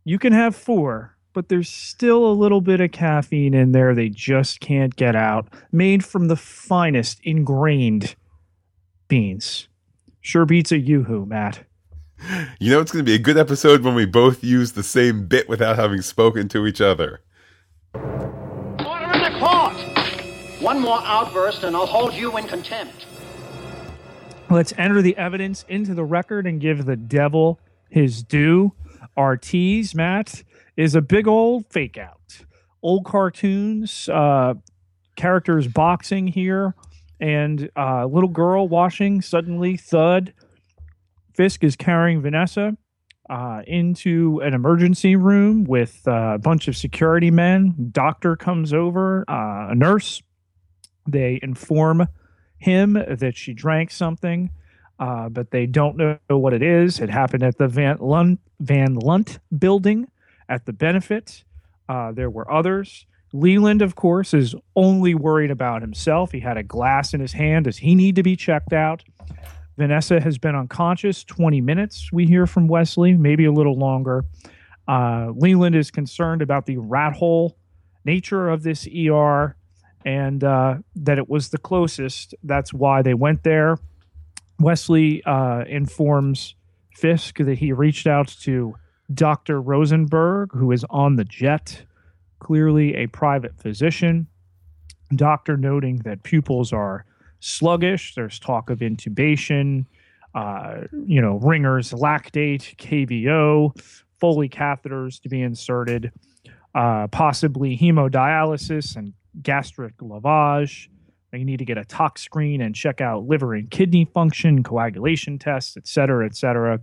[0.05, 4.09] You can have four, but there's still a little bit of caffeine in there they
[4.09, 5.47] just can't get out.
[5.71, 8.17] Made from the finest ingrained
[9.07, 9.69] beans.
[10.21, 11.65] Sure beats a yoo-hoo, Matt.
[12.59, 15.29] You know, it's going to be a good episode when we both use the same
[15.29, 17.21] bit without having spoken to each other.
[20.61, 23.07] One more outburst and I'll hold you in contempt.
[24.49, 28.73] Let's enter the evidence into the record and give the devil his due.
[29.41, 30.43] Tease, Matt,
[30.77, 32.45] is a big old fake out.
[32.83, 34.55] Old cartoons, uh,
[35.17, 36.75] characters boxing here,
[37.19, 39.23] and uh, little girl washing.
[39.23, 40.33] Suddenly, thud.
[41.35, 42.77] Fisk is carrying Vanessa
[43.29, 47.91] uh, into an emergency room with uh, a bunch of security men.
[47.91, 50.23] Doctor comes over, uh, a nurse.
[51.07, 52.09] They inform
[52.59, 54.51] him that she drank something,
[54.99, 57.01] uh, but they don't know what it is.
[57.01, 60.09] It happened at the Van Lunt, Van Lunt building
[60.49, 61.45] at the benefit.
[61.89, 63.07] Uh, there were others.
[63.33, 66.33] Leland, of course, is only worried about himself.
[66.33, 67.67] He had a glass in his hand.
[67.67, 69.05] Does he need to be checked out?
[69.77, 74.25] Vanessa has been unconscious 20 minutes, we hear from Wesley, maybe a little longer.
[74.89, 77.59] Uh, Leland is concerned about the rat hole
[78.05, 79.57] nature of this ER
[80.07, 82.35] and uh, that it was the closest.
[82.45, 83.77] That's why they went there.
[84.61, 86.55] Wesley uh, informs
[86.95, 88.75] Fisk that he reached out to
[89.13, 89.61] Dr.
[89.61, 91.85] Rosenberg, who is on the jet,
[92.39, 94.29] clearly a private physician.
[95.15, 97.05] Doctor noting that pupils are
[97.41, 98.15] sluggish.
[98.15, 99.87] There's talk of intubation,
[100.35, 103.79] uh, you know, Ringer's, lactate, KVO,
[104.19, 106.13] Foley catheters to be inserted,
[106.75, 110.89] uh, possibly hemodialysis and gastric lavage.
[111.33, 115.39] You need to get a tox screen and check out liver and kidney function, coagulation
[115.39, 116.81] tests, et cetera, et cetera.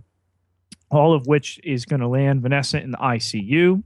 [0.90, 3.82] All of which is going to land Vanessa in the ICU.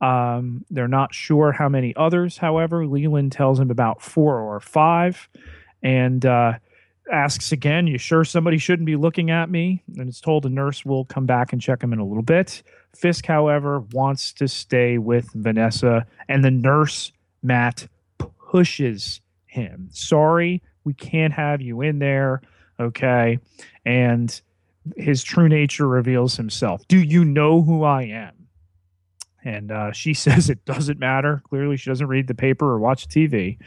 [0.00, 2.86] Um, they're not sure how many others, however.
[2.86, 5.28] Leland tells him about four or five
[5.82, 6.54] and uh,
[7.12, 9.82] asks again, You sure somebody shouldn't be looking at me?
[9.96, 12.62] And it's told a nurse will come back and check him in a little bit.
[12.94, 17.12] Fisk, however, wants to stay with Vanessa, and the nurse,
[17.42, 17.88] Matt,
[18.50, 19.88] pushes him.
[19.92, 22.40] Sorry, we can't have you in there.
[22.78, 23.38] Okay.
[23.84, 24.40] And
[24.96, 26.86] his true nature reveals himself.
[26.88, 28.48] Do you know who I am?
[29.44, 31.42] And uh, she says it doesn't matter.
[31.48, 33.58] Clearly, she doesn't read the paper or watch TV.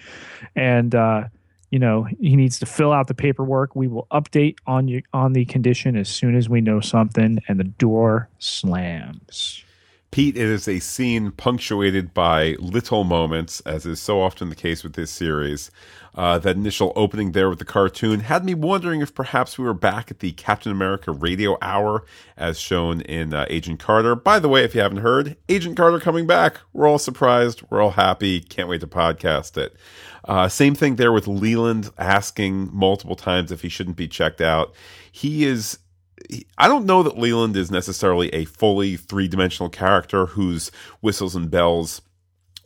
[0.56, 1.26] And, uh,
[1.70, 3.76] you know, he needs to fill out the paperwork.
[3.76, 7.40] We will update on you on the condition as soon as we know something.
[7.48, 9.64] And the door slams.
[10.14, 14.84] Pete, it is a scene punctuated by little moments, as is so often the case
[14.84, 15.72] with this series.
[16.14, 19.74] Uh, that initial opening there with the cartoon had me wondering if perhaps we were
[19.74, 22.06] back at the Captain America radio hour,
[22.38, 24.14] as shown in uh, Agent Carter.
[24.14, 26.60] By the way, if you haven't heard, Agent Carter coming back.
[26.74, 27.64] We're all surprised.
[27.72, 28.40] We're all happy.
[28.40, 29.76] Can't wait to podcast it.
[30.26, 34.76] Uh, same thing there with Leland asking multiple times if he shouldn't be checked out.
[35.12, 35.80] He is
[36.58, 40.70] I don't know that Leland is necessarily a fully three dimensional character whose
[41.02, 42.02] whistles and bells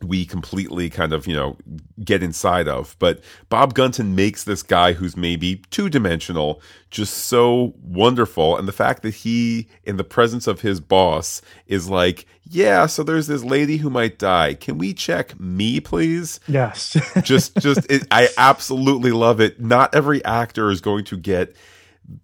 [0.00, 1.56] we completely kind of, you know,
[2.04, 2.94] get inside of.
[2.98, 8.56] But Bob Gunton makes this guy who's maybe two dimensional just so wonderful.
[8.56, 13.02] And the fact that he, in the presence of his boss, is like, yeah, so
[13.02, 14.54] there's this lady who might die.
[14.54, 16.38] Can we check me, please?
[16.46, 16.96] Yes.
[17.22, 19.60] just, just, it, I absolutely love it.
[19.60, 21.56] Not every actor is going to get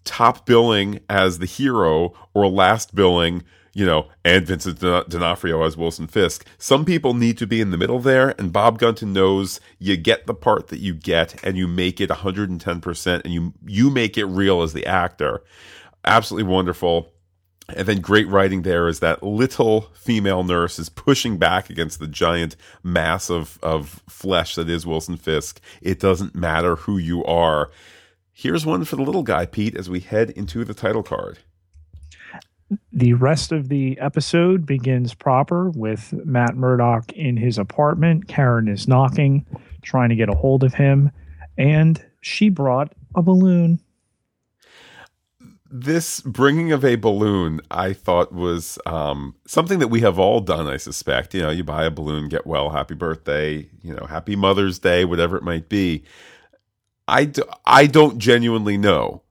[0.05, 3.43] top billing as the hero or last billing,
[3.73, 6.47] you know, and Vincent D'Onofrio as Wilson Fisk.
[6.59, 10.27] Some people need to be in the middle there, and Bob Gunton knows you get
[10.27, 14.27] the part that you get and you make it 110% and you you make it
[14.27, 15.43] real as the actor.
[16.05, 17.11] Absolutely wonderful.
[17.69, 22.07] And then great writing there is that little female nurse is pushing back against the
[22.07, 25.61] giant mass of, of flesh that is Wilson Fisk.
[25.81, 27.71] It doesn't matter who you are.
[28.37, 31.39] Here's one for the little guy, Pete, as we head into the title card.
[32.93, 38.27] The rest of the episode begins proper with Matt Murdock in his apartment.
[38.27, 39.47] Karen is knocking,
[39.83, 41.13] trying to get a hold of him.
[41.57, 43.81] and she brought a balloon.
[45.71, 50.69] This bringing of a balloon, I thought was um, something that we have all done.
[50.69, 54.37] I suspect, you know, you buy a balloon, get well, happy birthday, you know, happy
[54.37, 56.05] Mother's Day, whatever it might be.
[57.07, 59.23] I, do, I don't genuinely know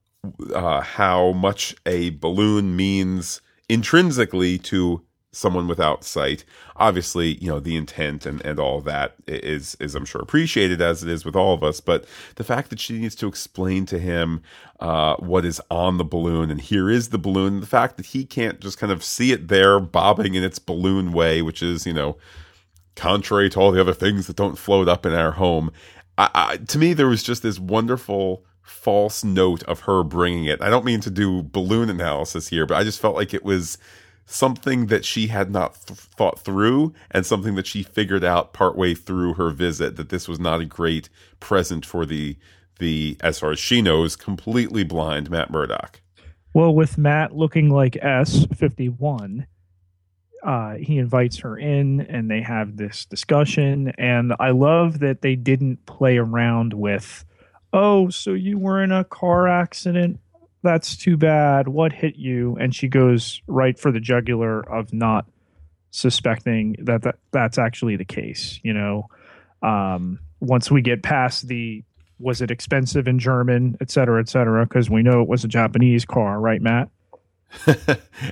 [0.54, 5.04] uh, how much a balloon means intrinsically to
[5.34, 6.46] someone without sight.
[6.78, 11.04] Obviously, you know, the intent and, and all that is is I'm sure appreciated as
[11.04, 12.06] it is with all of us, but
[12.36, 14.42] the fact that she needs to explain to him
[14.80, 18.24] uh, what is on the balloon and here is the balloon, the fact that he
[18.26, 21.94] can't just kind of see it there bobbing in its balloon way, which is, you
[21.94, 22.16] know,
[22.96, 25.72] contrary to all the other things that don't float up in our home.
[26.18, 30.62] I, I, to me, there was just this wonderful false note of her bringing it.
[30.62, 33.78] I don't mean to do balloon analysis here, but I just felt like it was
[34.26, 38.94] something that she had not th- thought through and something that she figured out partway
[38.94, 42.38] through her visit that this was not a great present for the
[42.80, 46.02] the as far as she knows completely blind Matt Murdock.
[46.54, 49.46] Well, with Matt looking like S51,
[50.44, 53.94] uh, he invites her in and they have this discussion.
[53.98, 57.26] And I love that they didn't play around with,
[57.72, 60.20] oh, so you were in a car accident
[60.64, 61.68] that's too bad.
[61.68, 62.58] What hit you?
[62.60, 65.26] And she goes right for the jugular of not
[65.92, 68.60] suspecting that, that that's actually the case.
[68.64, 69.10] You know,
[69.62, 71.84] um, once we get past the
[72.20, 75.48] was it expensive in German, et cetera, et cetera, because we know it was a
[75.48, 76.90] Japanese car, right, Matt?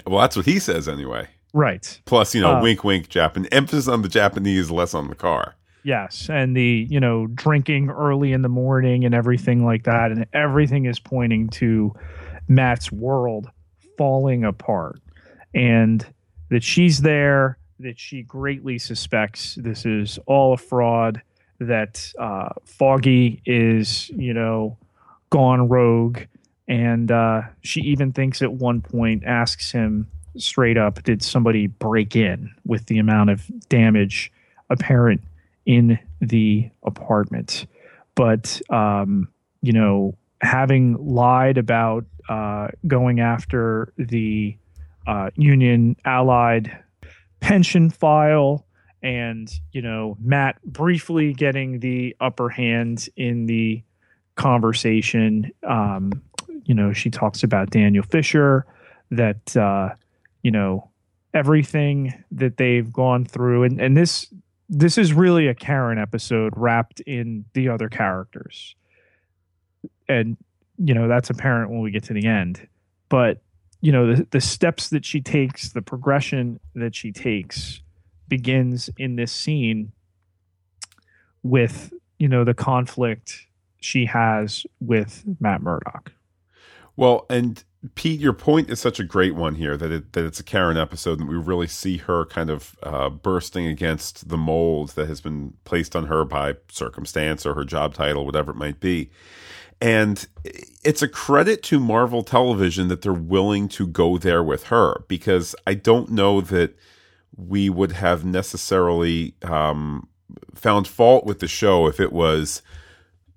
[0.07, 1.27] well, that's what he says anyway.
[1.53, 1.99] Right.
[2.05, 3.45] Plus, you know, uh, wink, wink, Japan.
[3.51, 5.55] Emphasis on the Japanese, less on the car.
[5.83, 10.27] Yes, and the you know drinking early in the morning and everything like that, and
[10.31, 11.93] everything is pointing to
[12.47, 13.49] Matt's world
[13.97, 15.01] falling apart,
[15.55, 16.05] and
[16.49, 21.21] that she's there, that she greatly suspects this is all a fraud,
[21.59, 24.77] that uh, Foggy is you know
[25.31, 26.19] gone rogue,
[26.67, 30.07] and uh, she even thinks at one point asks him
[30.37, 34.31] straight up, did somebody break in with the amount of damage
[34.69, 35.21] apparent
[35.65, 37.65] in the apartment.
[38.15, 39.27] But, um,
[39.61, 44.57] you know, having lied about uh, going after the
[45.07, 46.77] uh, Union Allied
[47.39, 48.65] pension file
[49.03, 53.83] and, you know, Matt briefly getting the upper hand in the
[54.35, 55.51] conversation.
[55.67, 56.11] Um,
[56.65, 58.65] you know, she talks about Daniel Fisher,
[59.09, 59.89] that, uh,
[60.43, 60.89] you know,
[61.33, 63.63] everything that they've gone through.
[63.63, 64.33] And, and this
[64.73, 68.75] this is really a Karen episode wrapped in the other characters.
[70.07, 70.37] And,
[70.77, 72.67] you know, that's apparent when we get to the end.
[73.09, 73.41] But,
[73.81, 77.81] you know, the, the steps that she takes, the progression that she takes
[78.29, 79.91] begins in this scene
[81.43, 83.45] with, you know, the conflict
[83.81, 86.13] she has with Matt Murdock.
[86.95, 87.61] Well, and
[87.95, 90.77] Pete, your point is such a great one here that it, that it's a Karen
[90.77, 95.19] episode, and we really see her kind of uh, bursting against the mold that has
[95.19, 99.09] been placed on her by circumstance or her job title, whatever it might be.
[99.81, 100.27] And
[100.83, 105.55] it's a credit to Marvel Television that they're willing to go there with her because
[105.65, 106.77] I don't know that
[107.35, 110.07] we would have necessarily um,
[110.53, 112.61] found fault with the show if it was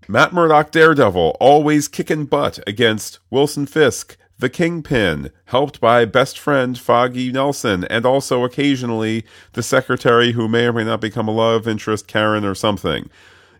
[0.06, 6.78] Matt Murdock Daredevil always kicking butt against Wilson Fisk the Kingpin, helped by best friend
[6.78, 11.68] Foggy Nelson, and also occasionally the secretary who may or may not become a love
[11.68, 13.08] interest, Karen or something.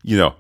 [0.02, 0.34] You know,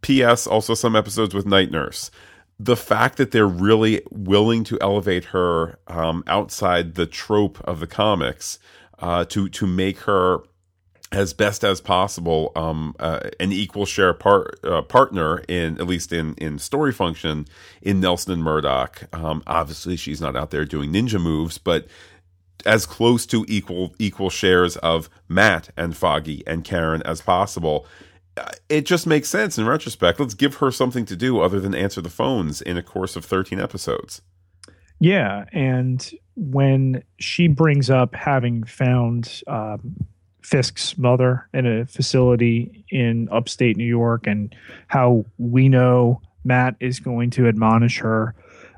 [0.00, 0.46] P.S.
[0.46, 2.10] Also some episodes with Night Nurse.
[2.58, 7.86] The fact that they're really willing to elevate her um, outside the trope of the
[7.86, 8.58] comics
[9.00, 10.38] uh, to to make her
[11.12, 16.12] as best as possible um, uh, an equal share part, uh, partner in at least
[16.12, 17.46] in in story function
[17.82, 19.08] in Nelson and Murdock.
[19.12, 21.86] Um, obviously, she's not out there doing ninja moves, but
[22.66, 27.86] as close to equal equal shares of Matt and Foggy and Karen as possible.
[28.36, 30.18] Uh, it just makes sense in retrospect.
[30.18, 33.24] Let's give her something to do other than answer the phones in a course of
[33.24, 34.22] 13 episodes.
[34.98, 39.94] Yeah, and when she brings up having found um,
[40.44, 44.54] Fisk's mother in a facility in upstate New York and
[44.88, 48.34] how we know Matt is going to admonish her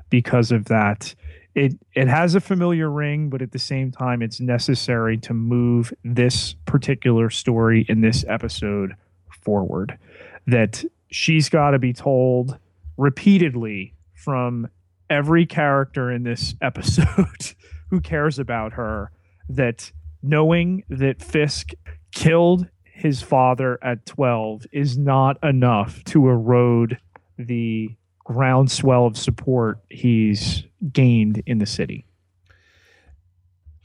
[0.09, 1.13] because of that.
[1.55, 5.93] It it has a familiar ring, but at the same time it's necessary to move
[6.05, 8.95] this particular story in this episode
[9.29, 9.97] forward.
[10.45, 12.57] That she's got to be told
[12.95, 14.69] repeatedly from
[15.09, 17.55] every character in this episode
[17.89, 19.11] who cares about her
[19.49, 21.71] that knowing that Fisk
[22.11, 26.97] killed his father at 12 is not enough to erode
[27.37, 32.05] the groundswell of support he's gained in the city.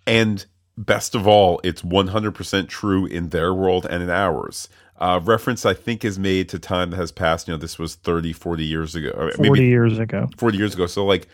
[0.07, 0.45] And
[0.77, 4.69] best of all, it's 100% true in their world and in ours.
[4.99, 7.49] Uh, reference, I think, is made to time that has passed.
[7.49, 9.11] You know, this was 30, 40 years ago.
[9.37, 10.29] 40 maybe years ago.
[10.37, 10.87] 40 years ago.
[10.87, 11.29] So, like,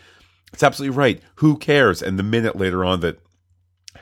[0.52, 1.22] it's absolutely right.
[1.36, 2.02] Who cares?
[2.02, 3.20] And the minute later on that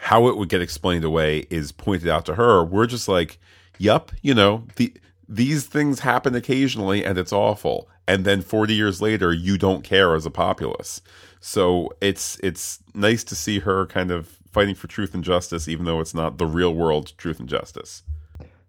[0.00, 3.38] how it would get explained away is pointed out to her, we're just like,
[3.78, 4.92] yup, you know, the
[5.28, 7.88] these things happen occasionally and it's awful.
[8.06, 11.02] And then 40 years later, you don't care as a populace.
[11.40, 15.84] So it's it's nice to see her kind of fighting for truth and justice, even
[15.84, 18.02] though it's not the real world truth and justice.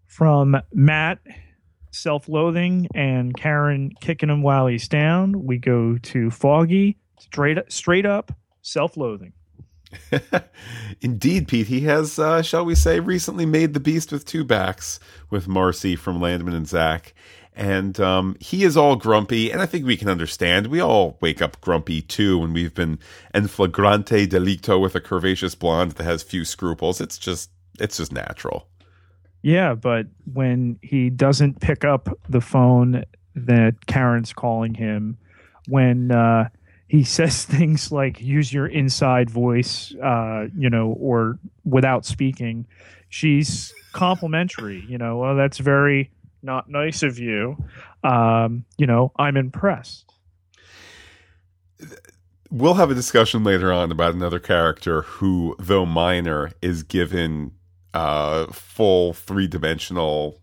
[0.05, 1.19] From Matt
[1.91, 8.05] self loathing and Karen kicking him while he's down, we go to Foggy straight straight
[8.05, 8.31] up
[8.61, 9.33] self loathing.
[11.01, 11.67] Indeed, Pete.
[11.67, 15.95] He has, uh, shall we say, recently made the beast with two backs with Marcy
[15.95, 17.13] from Landman and Zack.
[17.55, 20.67] And um, he is all grumpy, and I think we can understand.
[20.67, 22.99] We all wake up grumpy too when we've been
[23.33, 27.01] en flagrante delicto with a curvaceous blonde that has few scruples.
[27.01, 28.67] It's just, it's just natural.
[29.41, 33.03] Yeah, but when he doesn't pick up the phone
[33.33, 35.17] that Karen's calling him,
[35.67, 36.49] when uh,
[36.87, 42.65] he says things like use your inside voice uh, you know or without speaking.
[43.09, 46.11] She's complimentary you know well that's very
[46.43, 47.57] not nice of you.
[48.03, 50.05] Um, you know i'm impressed.
[52.49, 57.51] We'll have a discussion later on about another character who though minor is given
[57.93, 60.39] uh, full three-dimensional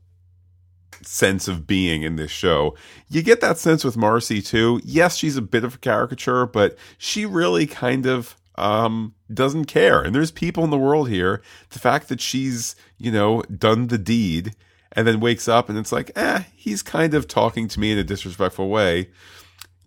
[1.06, 2.76] sense of being in this show.
[3.08, 4.80] You get that sense with Marcy too.
[4.84, 10.00] Yes, she's a bit of a caricature, but she really kind of um, doesn't care.
[10.00, 11.42] And there's people in the world here.
[11.70, 14.54] The fact that she's, you know, done the deed
[14.92, 17.98] and then wakes up and it's like, eh, he's kind of talking to me in
[17.98, 19.10] a disrespectful way.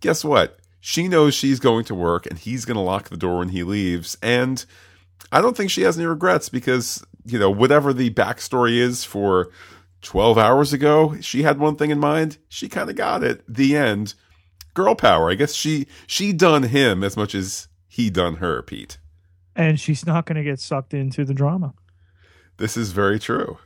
[0.00, 0.58] Guess what?
[0.80, 3.62] She knows she's going to work and he's going to lock the door when he
[3.62, 4.16] leaves.
[4.22, 4.64] And
[5.32, 9.50] I don't think she has any regrets because, you know, whatever the backstory is for
[10.02, 12.38] 12 hours ago, she had one thing in mind.
[12.48, 13.42] She kind of got it.
[13.48, 14.14] The end.
[14.74, 15.30] Girl power.
[15.30, 18.98] I guess she she done him as much as he done her, Pete.
[19.56, 21.74] And she's not going to get sucked into the drama.
[22.58, 23.58] This is very true.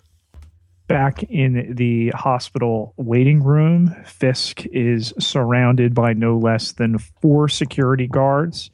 [0.86, 8.06] Back in the hospital waiting room, Fisk is surrounded by no less than four security
[8.06, 8.70] guards,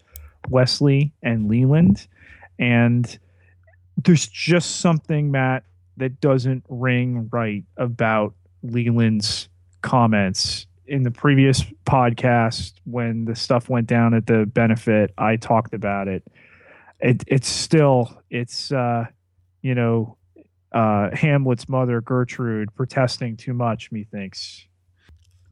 [0.49, 2.07] Wesley and Leland.
[2.59, 3.19] And
[3.97, 5.65] there's just something, Matt,
[5.99, 9.49] that doesn't ring right about Leland's
[9.83, 10.67] comments.
[10.87, 16.09] In the previous podcast when the stuff went down at the benefit i talked about
[16.09, 16.25] it,
[16.99, 19.05] it it's still it's uh
[19.61, 20.17] you know
[20.73, 24.67] uh hamlet's mother gertrude protesting too much methinks.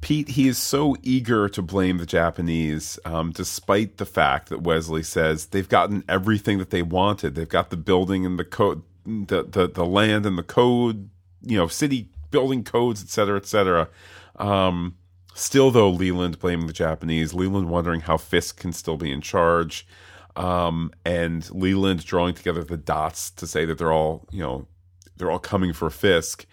[0.00, 5.03] Pete, he is so eager to blame the Japanese, um, despite the fact that Wesley
[5.03, 7.35] says they've gotten everything that they wanted.
[7.35, 11.09] They've got the building and the code, the, the the land and the code,
[11.43, 13.89] you know, city building codes, et cetera, et cetera.
[14.37, 14.97] Um,
[15.35, 19.87] still, though, Leland blaming the Japanese, Leland wondering how Fisk can still be in charge,
[20.35, 24.67] um, and Leland drawing together the dots to say that they're all, you know,
[25.17, 26.47] they're all coming for Fisk.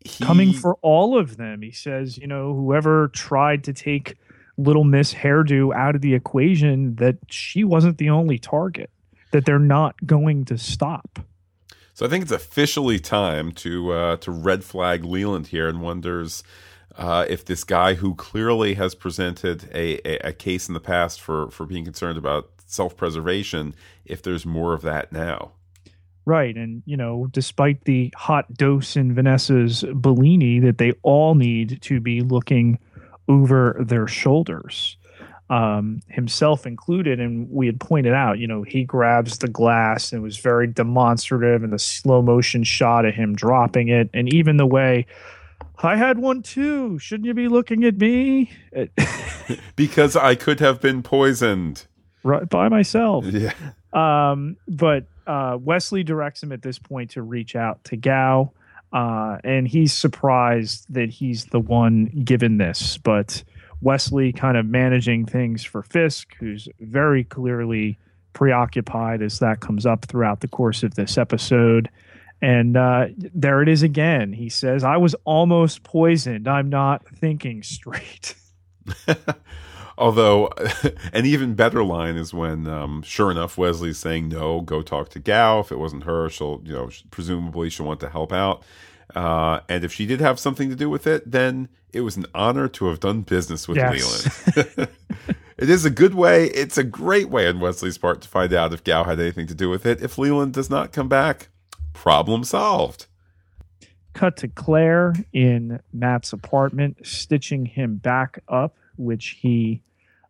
[0.00, 1.62] He, coming for all of them.
[1.62, 4.16] He says, you know, whoever tried to take
[4.56, 8.88] little Miss Hairdo out of the equation, that she wasn't the only target,
[9.32, 11.18] that they're not going to stop.
[11.96, 16.44] So I think it's officially time to uh, to red flag Leland here, and wonders
[16.98, 21.22] uh, if this guy who clearly has presented a, a, a, case in the past
[21.22, 23.74] for for being concerned about self preservation,
[24.04, 25.52] if there's more of that now.
[26.26, 31.80] Right, and you know, despite the hot dose in Vanessa's Bellini, that they all need
[31.80, 32.78] to be looking
[33.26, 34.98] over their shoulders
[35.48, 37.20] um, himself included.
[37.20, 41.62] And we had pointed out, you know, he grabs the glass and was very demonstrative
[41.62, 44.10] and the slow motion shot of him dropping it.
[44.12, 45.06] And even the way
[45.82, 46.98] I had one too.
[46.98, 48.50] Shouldn't you be looking at me?
[49.76, 51.86] because I could have been poisoned.
[52.22, 53.24] Right by myself.
[53.26, 53.52] Yeah.
[53.92, 58.52] Um, but uh, Wesley directs him at this point to reach out to Gao.
[58.92, 62.98] Uh, and he's surprised that he's the one given this.
[62.98, 63.44] But
[63.80, 67.98] Wesley kind of managing things for Fisk, who's very clearly
[68.32, 71.88] preoccupied as that comes up throughout the course of this episode.
[72.42, 74.32] And uh, there it is again.
[74.32, 76.46] He says, I was almost poisoned.
[76.46, 78.34] I'm not thinking straight.
[79.98, 80.50] Although,
[81.14, 85.18] an even better line is when, um, sure enough, Wesley's saying, no, go talk to
[85.18, 85.60] Gao.
[85.60, 88.62] If it wasn't her, she'll, you know, presumably she'll want to help out.
[89.14, 92.26] Uh, and if she did have something to do with it, then it was an
[92.34, 94.56] honor to have done business with Yes.
[94.56, 94.88] Leland.
[95.56, 96.46] it is a good way.
[96.46, 99.54] It's a great way on Wesley's part to find out if Gao had anything to
[99.54, 100.02] do with it.
[100.02, 101.48] If Leland does not come back,
[101.92, 103.06] problem solved.
[104.12, 109.82] cut to Claire in Matt's apartment, stitching him back up, which he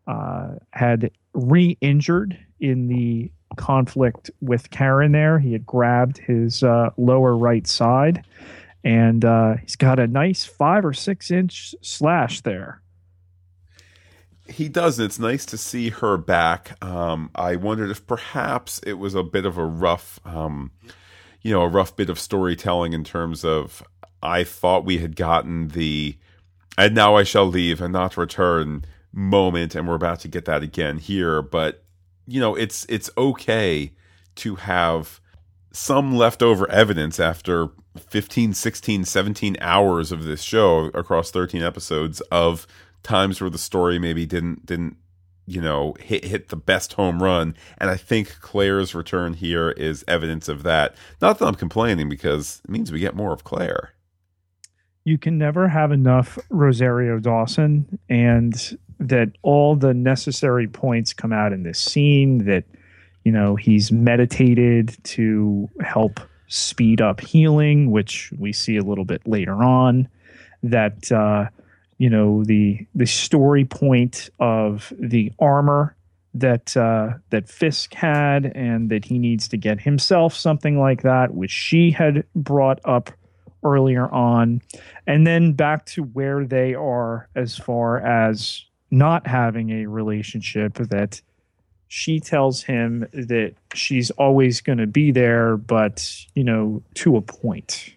[0.06, 5.38] uh, had re injured in the conflict with Karen there.
[5.38, 8.25] He had grabbed his uh, lower right side,
[8.87, 12.81] and uh, he's got a nice five or six inch slash there.
[14.49, 15.00] He does.
[15.00, 16.81] It's nice to see her back.
[16.85, 20.71] Um, I wondered if perhaps it was a bit of a rough, um,
[21.43, 23.83] you know, a rough bit of storytelling in terms of
[24.23, 26.16] I thought we had gotten the
[26.78, 30.62] and now I shall leave and not return moment, and we're about to get that
[30.62, 31.43] again here.
[31.43, 31.83] But
[32.25, 33.95] you know, it's it's okay
[34.37, 35.21] to have
[35.76, 37.68] some leftover evidence after
[37.99, 42.66] 15 16 17 hours of this show across 13 episodes of
[43.02, 44.97] times where the story maybe didn't didn't
[45.47, 50.04] you know hit hit the best home run and i think claire's return here is
[50.09, 53.92] evidence of that not that i'm complaining because it means we get more of claire
[55.06, 61.52] you can never have enough Rosario Dawson, and that all the necessary points come out
[61.52, 62.38] in this scene.
[62.47, 62.64] That
[63.26, 69.26] you know he's meditated to help speed up healing, which we see a little bit
[69.26, 70.09] later on.
[70.62, 71.49] That uh,
[71.99, 75.97] you know the the story point of the armor
[76.35, 81.35] that uh, that Fisk had, and that he needs to get himself something like that,
[81.35, 83.11] which she had brought up
[83.64, 84.62] earlier on,
[85.09, 91.21] and then back to where they are as far as not having a relationship that
[91.88, 97.23] she tells him that she's always going to be there, but, you know, to a
[97.23, 97.93] point.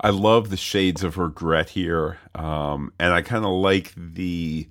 [0.00, 4.66] I love the shades of regret here, um, and I kind of like the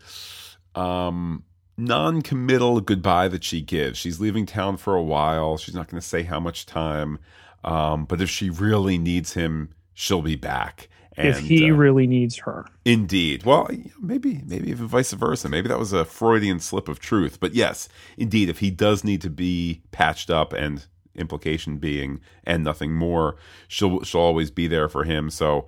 [0.75, 1.43] um,
[1.77, 3.97] non-committal goodbye that she gives.
[3.97, 5.58] She's leaving town for a while.
[5.58, 7.19] She's not going to say how much time,
[7.63, 10.89] um, but if she really needs him, she'll be back.
[11.17, 12.65] And, if he uh, really needs her.
[12.86, 13.43] Indeed.
[13.43, 13.69] Well,
[14.02, 15.50] maybe maybe even vice versa.
[15.50, 17.39] Maybe that was a Freudian slip of truth.
[17.39, 22.63] But yes, indeed, if he does need to be patched up and implication being and
[22.63, 23.36] nothing more,
[23.67, 25.30] she'll she'll always be there for him.
[25.30, 25.67] So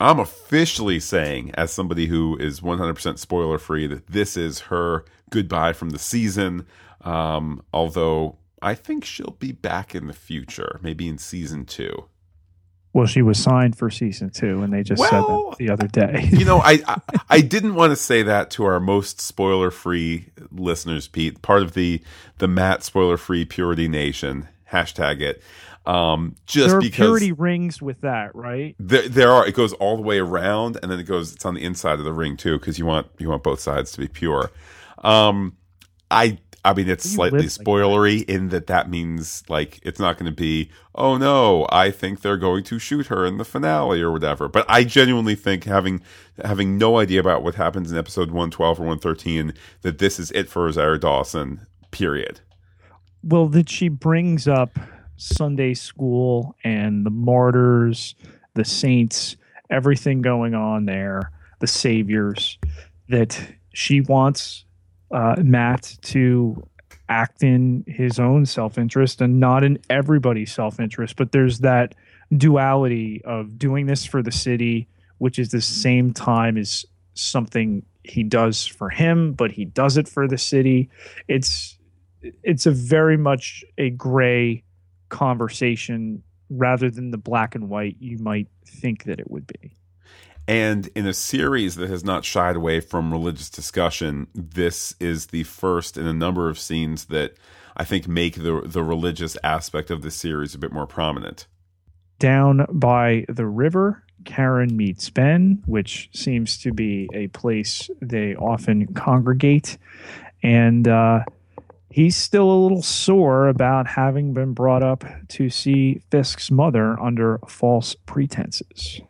[0.00, 5.72] I'm officially saying, as somebody who is 100% spoiler free, that this is her goodbye
[5.72, 6.66] from the season.
[7.02, 12.08] Um, although I think she'll be back in the future, maybe in season two.
[12.94, 16.28] Well, she was signed for season two, and they just said that the other day.
[16.32, 20.26] you know, I, I I didn't want to say that to our most spoiler free
[20.52, 21.42] listeners, Pete.
[21.42, 22.00] Part of the
[22.38, 25.42] the Matt spoiler free purity nation hashtag it.
[25.86, 28.76] Um, just there are because purity rings with that, right?
[28.78, 31.54] there, there are it goes all the way around, and then it goes it's on
[31.54, 34.06] the inside of the ring too, because you want you want both sides to be
[34.06, 34.52] pure.
[34.98, 35.56] Um,
[36.12, 40.16] I I mean, it's slightly live like spoilery in that that means like it's not
[40.16, 44.00] going to be, oh no, I think they're going to shoot her in the finale
[44.00, 44.48] or whatever.
[44.48, 46.00] But I genuinely think having
[46.42, 50.18] having no idea about what happens in episode one twelve or one thirteen that this
[50.18, 51.66] is it for Rosario Dawson.
[51.90, 52.40] Period.
[53.22, 54.78] well that she brings up
[55.16, 58.16] sunday school and the martyrs
[58.54, 59.36] the saints
[59.70, 62.58] everything going on there the saviors
[63.08, 63.40] that
[63.72, 64.63] she wants
[65.14, 66.62] uh, matt to
[67.08, 71.94] act in his own self-interest and not in everybody's self-interest but there's that
[72.36, 78.22] duality of doing this for the city which is the same time as something he
[78.22, 80.90] does for him but he does it for the city
[81.28, 81.78] it's
[82.42, 84.62] it's a very much a gray
[85.08, 89.76] conversation rather than the black and white you might think that it would be.
[90.46, 95.44] And in a series that has not shied away from religious discussion, this is the
[95.44, 97.36] first in a number of scenes that
[97.76, 101.46] I think make the the religious aspect of the series a bit more prominent.
[102.18, 108.92] Down by the river, Karen meets Ben, which seems to be a place they often
[108.94, 109.78] congregate.
[110.42, 111.24] And uh,
[111.90, 117.38] he's still a little sore about having been brought up to see Fisk's mother under
[117.48, 119.00] false pretenses.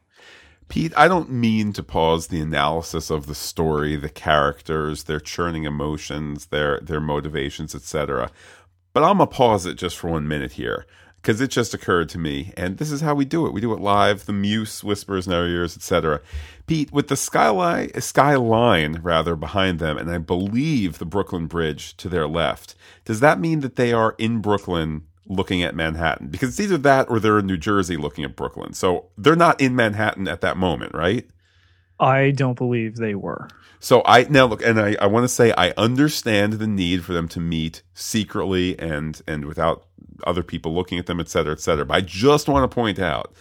[0.74, 5.62] Pete, I don't mean to pause the analysis of the story, the characters, their churning
[5.62, 8.28] emotions, their their motivations, etc.
[8.92, 10.84] But I'm gonna pause it just for one minute here
[11.22, 13.52] because it just occurred to me, and this is how we do it.
[13.52, 14.26] We do it live.
[14.26, 16.20] The muse whispers in our ears, etc.
[16.66, 22.08] Pete, with the skyline, skyline rather behind them, and I believe the Brooklyn Bridge to
[22.08, 22.74] their left.
[23.04, 27.08] Does that mean that they are in Brooklyn looking at Manhattan because it's either that
[27.08, 28.72] or they're in New Jersey looking at Brooklyn.
[28.74, 31.28] So they're not in Manhattan at that moment, right?
[31.98, 33.48] I don't believe they were.
[33.80, 37.12] So I now look, and I, I want to say I understand the need for
[37.12, 39.86] them to meet secretly and and without
[40.26, 41.84] other people looking at them, et cetera, et cetera.
[41.84, 43.34] But I just want to point out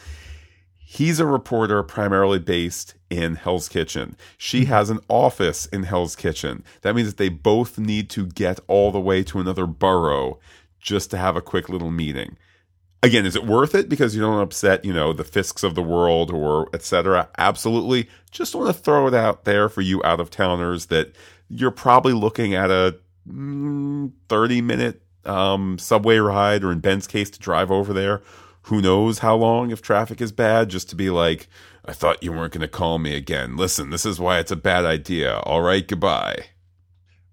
[0.78, 4.16] he's a reporter primarily based in Hell's Kitchen.
[4.38, 4.74] She mm-hmm.
[4.74, 6.64] has an office in Hell's Kitchen.
[6.82, 10.40] That means that they both need to get all the way to another borough
[10.84, 12.38] just to have a quick little meeting
[13.04, 15.84] again, is it worth it because you don't upset, you know, the Fisks of the
[15.84, 17.30] world or etc.?
[17.38, 18.10] Absolutely.
[18.32, 21.14] Just want to throw it out there for you out of towners that
[21.50, 22.98] you're probably looking at a
[23.30, 28.22] mm, 30 minute um, subway ride or in Ben's case to drive over there.
[28.68, 31.50] Who knows how long if traffic is bad just to be like,
[31.86, 33.58] I thought you weren't going to call me again.
[33.58, 35.40] Listen, this is why it's a bad idea.
[35.40, 36.46] All right, goodbye.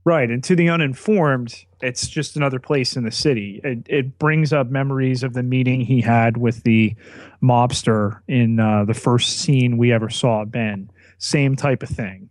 [0.04, 0.30] Right.
[0.30, 3.60] And to the uninformed, it's just another place in the city.
[3.62, 6.94] It, it brings up memories of the meeting he had with the
[7.42, 10.90] mobster in uh, the first scene we ever saw Ben.
[11.18, 12.30] Same type of thing.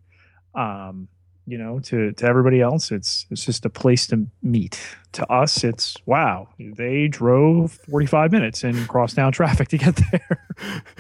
[0.55, 1.10] Um,
[1.45, 4.79] you know, to, to everybody else, it's it's just a place to meet.
[5.13, 10.47] To us, it's wow, they drove 45 minutes and crossed down traffic to get there.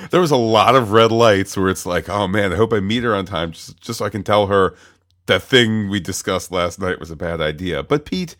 [0.09, 2.79] there was a lot of red lights where it's like, oh man, I hope I
[2.79, 4.75] meet her on time just, just so I can tell her
[5.29, 7.81] that thing we discussed last night was a bad idea.
[7.83, 8.35] But Pete,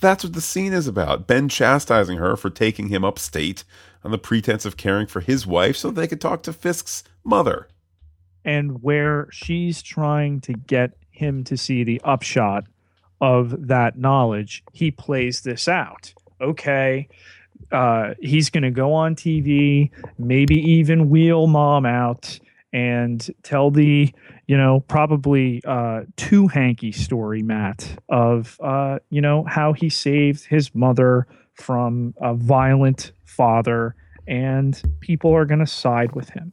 [0.00, 1.26] that's what the scene is about.
[1.26, 3.64] Ben chastising her for taking him upstate
[4.04, 7.68] on the pretense of caring for his wife so they could talk to Fisk's mother.
[8.44, 12.64] And where she's trying to get him to see the upshot
[13.20, 16.14] of that knowledge, he plays this out.
[16.40, 17.08] Okay,
[17.72, 22.38] uh, he's going to go on TV, maybe even wheel mom out
[22.72, 24.14] and tell the
[24.48, 30.44] you know probably uh, too hanky story matt of uh, you know how he saved
[30.46, 33.94] his mother from a violent father
[34.26, 36.52] and people are going to side with him.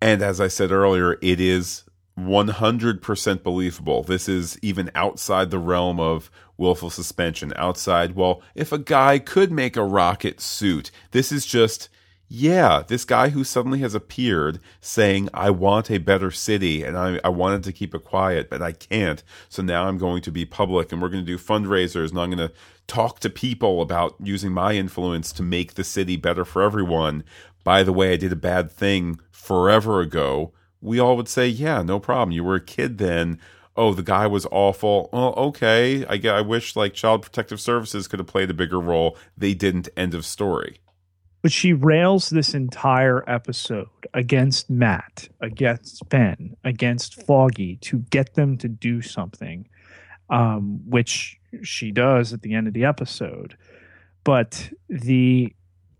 [0.00, 1.84] And as i said earlier it is
[2.18, 4.02] 100% believable.
[4.02, 7.52] This is even outside the realm of willful suspension.
[7.56, 11.88] Outside well if a guy could make a rocket suit this is just
[12.34, 17.20] yeah, this guy who suddenly has appeared saying, I want a better city and I,
[17.22, 19.22] I wanted to keep it quiet, but I can't.
[19.50, 22.30] So now I'm going to be public and we're going to do fundraisers and I'm
[22.30, 22.54] going to
[22.86, 27.22] talk to people about using my influence to make the city better for everyone.
[27.64, 30.54] By the way, I did a bad thing forever ago.
[30.80, 32.32] We all would say, yeah, no problem.
[32.32, 33.40] You were a kid then.
[33.76, 35.10] Oh, the guy was awful.
[35.12, 36.06] Oh, okay.
[36.06, 39.18] I, I wish like Child Protective Services could have played a bigger role.
[39.36, 39.90] They didn't.
[39.98, 40.78] End of story.
[41.42, 48.56] But she rails this entire episode against Matt, against Ben, against Foggy to get them
[48.58, 49.68] to do something,
[50.30, 53.56] um, which she does at the end of the episode.
[54.22, 55.52] But the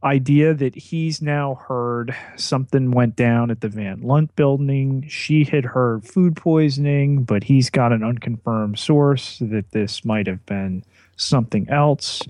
[0.05, 5.07] idea that he's now heard something went down at the Van Lunt building.
[5.09, 10.45] She had heard food poisoning, but he's got an unconfirmed source that this might have
[10.47, 10.85] been
[11.17, 12.23] something else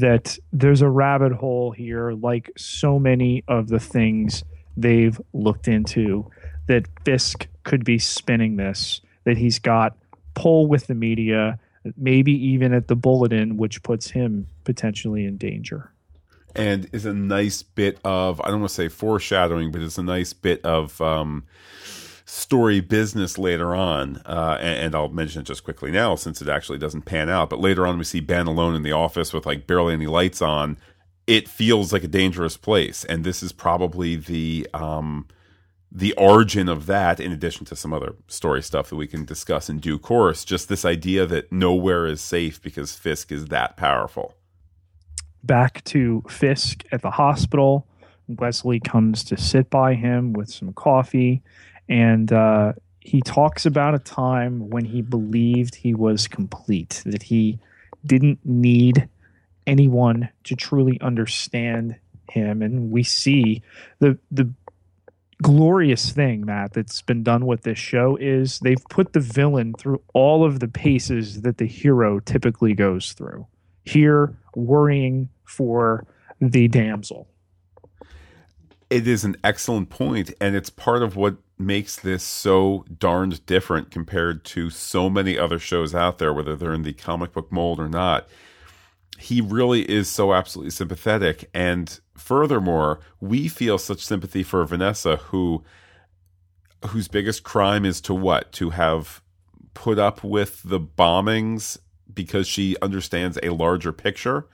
[0.00, 4.44] that there's a rabbit hole here, like so many of the things
[4.76, 6.30] they've looked into,
[6.66, 9.96] that Fisk could be spinning this, that he's got
[10.34, 11.58] pull with the media,
[11.96, 15.90] maybe even at the bulletin, which puts him potentially in danger.
[16.54, 20.02] And is a nice bit of, I don't want to say foreshadowing, but it's a
[20.02, 21.44] nice bit of um,
[22.28, 26.48] story business later on, uh, and, and, I'll mention it just quickly now since it
[26.48, 27.48] actually doesn't pan out.
[27.48, 30.42] But later on, we see Ben alone in the office with like barely any lights
[30.42, 30.76] on.
[31.26, 35.26] It feels like a dangerous place, and this is probably the um,
[35.90, 37.18] the origin of that.
[37.18, 40.68] In addition to some other story stuff that we can discuss in due course, just
[40.68, 44.34] this idea that nowhere is safe because Fisk is that powerful.
[45.42, 47.86] Back to Fisk at the hospital.
[48.28, 51.42] Wesley comes to sit by him with some coffee
[51.88, 57.58] and uh, he talks about a time when he believed he was complete, that he
[58.04, 59.08] didn't need
[59.66, 61.96] anyone to truly understand
[62.30, 62.62] him.
[62.62, 63.62] And we see
[63.98, 64.50] the the
[65.42, 70.02] glorious thing, Matt, that's been done with this show is they've put the villain through
[70.12, 73.46] all of the paces that the hero typically goes through.
[73.84, 76.06] Here, worrying for
[76.40, 77.28] the damsel.
[78.90, 83.90] It is an excellent point, and it's part of what makes this so darned different
[83.90, 87.80] compared to so many other shows out there, whether they're in the comic book mold
[87.80, 88.28] or not.
[89.18, 91.50] He really is so absolutely sympathetic.
[91.52, 95.64] And furthermore, we feel such sympathy for Vanessa, who
[96.86, 98.52] whose biggest crime is to what?
[98.52, 99.20] To have
[99.74, 101.78] put up with the bombings
[102.12, 104.46] because she understands a larger picture.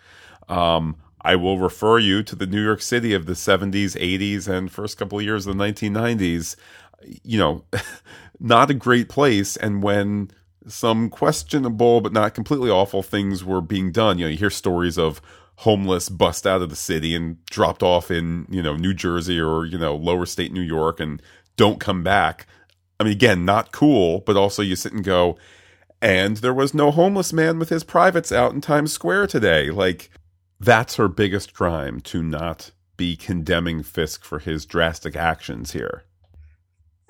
[0.48, 4.70] Um, I will refer you to the New York City of the 70s, 80s, and
[4.70, 6.56] first couple of years of the 1990s.
[7.22, 7.64] You know,
[8.40, 9.56] not a great place.
[9.56, 10.30] And when
[10.66, 14.98] some questionable but not completely awful things were being done, you know, you hear stories
[14.98, 15.22] of
[15.58, 19.64] homeless bust out of the city and dropped off in, you know, New Jersey or,
[19.64, 21.22] you know, lower state New York and
[21.56, 22.46] don't come back.
[23.00, 25.38] I mean, again, not cool, but also you sit and go,
[26.02, 29.70] and there was no homeless man with his privates out in Times Square today.
[29.70, 30.10] Like,
[30.64, 36.04] that's her biggest crime to not be condemning Fisk for his drastic actions here.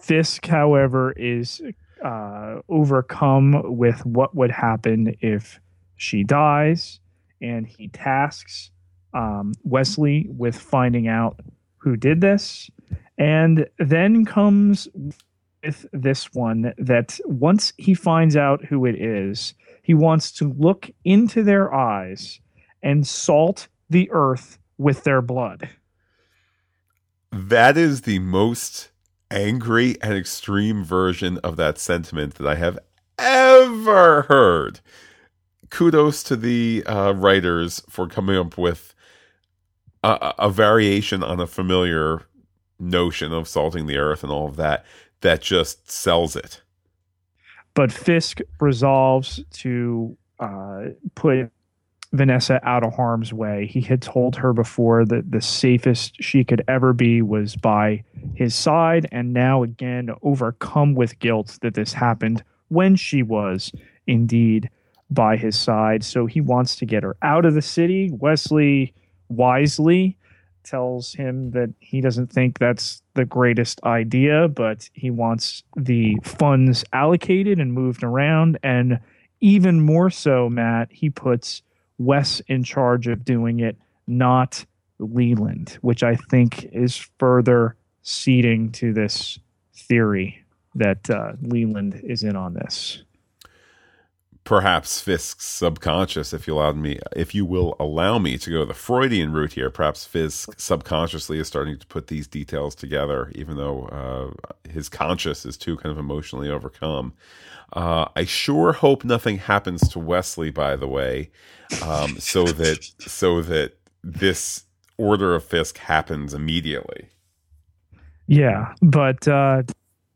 [0.01, 1.62] Fisk, however, is
[2.05, 5.61] uh, overcome with what would happen if
[5.97, 7.01] she dies,
[7.40, 8.71] and he tasks
[9.14, 11.40] um, Wesley with finding out
[11.79, 12.71] who did this.
[13.17, 14.88] And then comes
[15.62, 20.90] with this one that once he finds out who it is, he wants to look
[21.05, 22.40] into their eyes
[22.85, 25.68] and salt the earth with their blood.
[27.33, 28.90] That is the most
[29.31, 32.79] angry and extreme version of that sentiment that I have
[33.18, 34.81] ever heard.
[35.70, 38.94] Kudos to the uh, writers for coming up with
[40.05, 42.27] a, a variation on a familiar
[42.79, 44.85] notion of salting the earth and all of that
[45.23, 46.62] that just sells it.
[47.73, 50.83] But Fisk resolves to uh,
[51.14, 51.51] put
[52.14, 53.66] Vanessa out of harm's way.
[53.66, 58.55] He had told her before that the safest she could ever be was by his
[58.55, 63.72] side, and now again, overcome with guilt that this happened when she was
[64.07, 64.70] indeed
[65.11, 66.05] by his side.
[66.05, 68.11] So he wants to get her out of the city.
[68.12, 68.94] Wesley
[69.29, 70.16] wisely
[70.62, 76.85] tells him that he doesn't think that's the greatest idea, but he wants the funds
[76.92, 78.57] allocated and moved around.
[78.62, 79.00] And
[79.40, 81.62] even more so, Matt, he puts
[81.98, 83.76] Wes in charge of doing it,
[84.07, 84.64] not
[84.98, 89.38] Leland, which I think is further seeding to this
[89.74, 93.02] theory that uh, Leland is in on this
[94.44, 98.74] perhaps Fisk's subconscious, if you allowed me, if you will allow me to go the
[98.74, 103.87] Freudian route here, perhaps Fisk subconsciously is starting to put these details together, even though
[103.87, 107.14] uh, his conscious is too kind of emotionally overcome.
[107.72, 111.30] Uh, I sure hope nothing happens to Wesley, by the way,
[111.83, 114.64] um, so that so that this
[114.98, 117.09] order of Fisk happens immediately.
[118.26, 119.62] Yeah, but uh,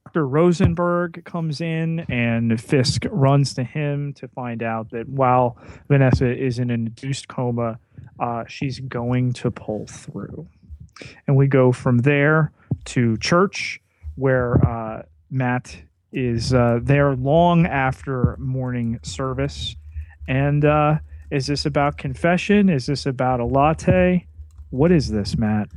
[0.08, 0.26] Dr.
[0.26, 6.58] Rosenberg comes in and Fisk runs to him to find out that while Vanessa is
[6.58, 7.78] in an induced coma,
[8.18, 10.48] uh, she's going to pull through.
[11.26, 12.52] And we go from there
[12.86, 13.82] to church
[14.14, 15.76] where uh, Matt
[16.10, 19.76] is uh, there long after morning service.
[20.26, 22.70] And uh, is this about confession?
[22.70, 24.26] Is this about a latte?
[24.70, 25.68] What is this, Matt?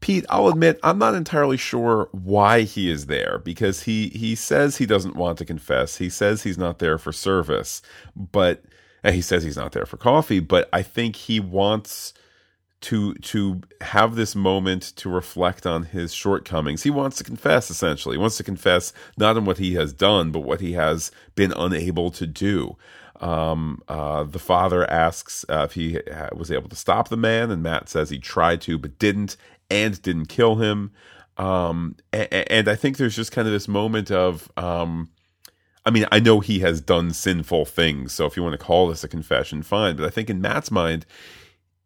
[0.00, 4.76] Pete, I'll admit I'm not entirely sure why he is there because he he says
[4.76, 5.96] he doesn't want to confess.
[5.96, 7.82] He says he's not there for service,
[8.14, 8.62] but
[9.04, 12.14] he says he's not there for coffee, but I think he wants
[12.80, 16.84] to to have this moment to reflect on his shortcomings.
[16.84, 18.14] He wants to confess essentially.
[18.16, 21.52] He wants to confess not on what he has done, but what he has been
[21.52, 22.76] unable to do.
[23.20, 25.98] Um, uh, the father asks uh, if he
[26.32, 29.36] was able to stop the man, and Matt says he tried to but didn't,
[29.70, 30.92] and didn't kill him.
[31.36, 35.10] Um, and, and, I think there's just kind of this moment of, um,
[35.86, 38.88] I mean, I know he has done sinful things, so if you want to call
[38.88, 39.94] this a confession, fine.
[39.94, 41.06] But I think in Matt's mind,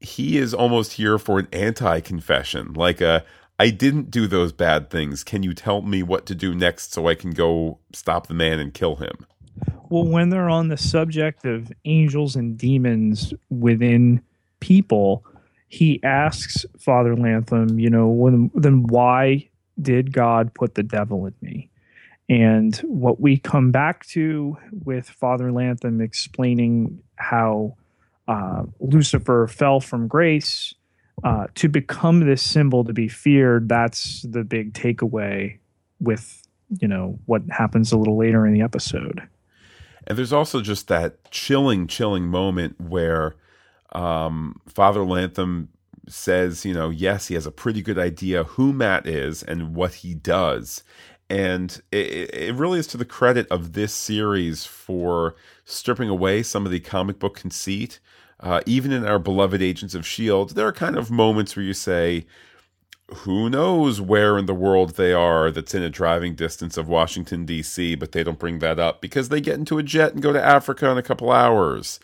[0.00, 3.24] he is almost here for an anti-confession, like a
[3.58, 5.22] I didn't do those bad things.
[5.22, 8.58] Can you tell me what to do next so I can go stop the man
[8.58, 9.26] and kill him?
[9.88, 14.22] Well, when they're on the subject of angels and demons within
[14.58, 15.24] people,
[15.72, 19.48] he asks Father Lantom, you know, when, then why
[19.80, 21.70] did God put the devil in me?
[22.28, 27.78] And what we come back to with Father Lantom explaining how
[28.28, 30.74] uh, Lucifer fell from grace
[31.24, 35.56] uh, to become this symbol to be feared, that's the big takeaway
[36.00, 36.46] with,
[36.80, 39.26] you know, what happens a little later in the episode.
[40.06, 43.36] And there's also just that chilling, chilling moment where
[43.92, 45.68] um, Father Lantom
[46.08, 49.94] says, you know, yes, he has a pretty good idea who Matt is and what
[49.94, 50.82] he does.
[51.30, 56.66] And it, it really is to the credit of this series for stripping away some
[56.66, 58.00] of the comic book conceit.
[58.40, 61.72] Uh, even in our beloved Agents of S.H.I.E.L.D., there are kind of moments where you
[61.72, 62.26] say,
[63.08, 67.44] who knows where in the world they are that's in a driving distance of Washington,
[67.44, 70.32] D.C., but they don't bring that up because they get into a jet and go
[70.32, 72.00] to Africa in a couple hours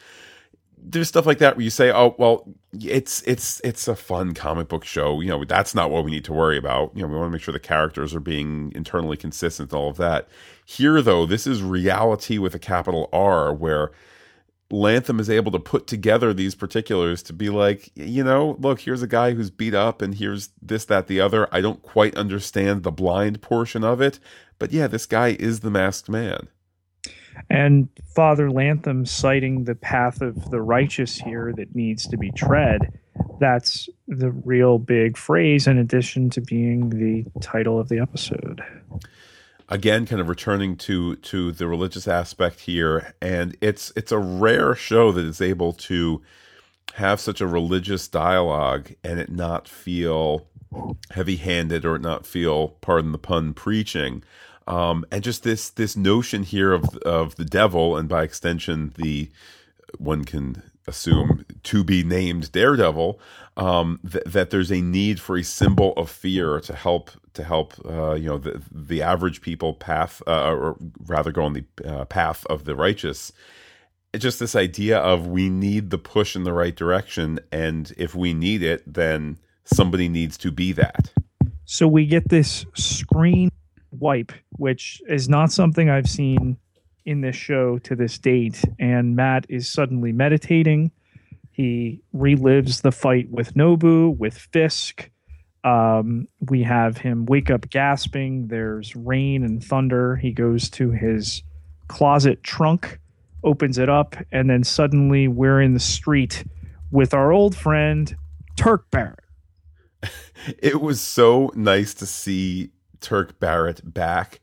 [0.90, 4.68] there's stuff like that where you say, "Oh, well, it's it's it's a fun comic
[4.68, 5.20] book show.
[5.20, 6.92] You know, that's not what we need to worry about.
[6.94, 9.90] You know, we want to make sure the characters are being internally consistent, and all
[9.90, 10.28] of that."
[10.64, 13.90] Here, though, this is reality with a capital R, where
[14.70, 19.02] Lantom is able to put together these particulars to be like, you know, look, here's
[19.02, 21.52] a guy who's beat up, and here's this, that, the other.
[21.54, 24.20] I don't quite understand the blind portion of it,
[24.58, 26.48] but yeah, this guy is the masked man.
[27.50, 32.98] And Father Lantom citing the path of the righteous here that needs to be tread.
[33.40, 38.62] That's the real big phrase, in addition to being the title of the episode.
[39.68, 44.74] Again, kind of returning to to the religious aspect here, and it's it's a rare
[44.74, 46.22] show that is able to
[46.94, 50.46] have such a religious dialogue and it not feel
[51.12, 54.22] heavy handed or not feel, pardon the pun, preaching.
[54.68, 59.30] Um, and just this this notion here of of the devil, and by extension, the
[59.96, 63.18] one can assume to be named Daredevil,
[63.56, 67.74] um, th- that there's a need for a symbol of fear to help to help
[67.88, 70.76] uh, you know the the average people path, uh, or
[71.06, 73.32] rather go on the uh, path of the righteous.
[74.12, 78.14] It's just this idea of we need the push in the right direction, and if
[78.14, 81.10] we need it, then somebody needs to be that.
[81.64, 83.50] So we get this screen
[83.90, 86.56] wipe, which is not something I've seen
[87.04, 88.62] in this show to this date.
[88.78, 90.90] And Matt is suddenly meditating.
[91.50, 95.10] He relives the fight with Nobu, with Fisk.
[95.64, 98.48] Um, we have him wake up gasping.
[98.48, 100.16] There's rain and thunder.
[100.16, 101.42] He goes to his
[101.88, 103.00] closet trunk,
[103.42, 106.44] opens it up, and then suddenly we're in the street
[106.90, 108.16] with our old friend,
[108.56, 109.18] Turk Barrett.
[110.58, 112.70] it was so nice to see
[113.00, 114.40] Turk Barrett back.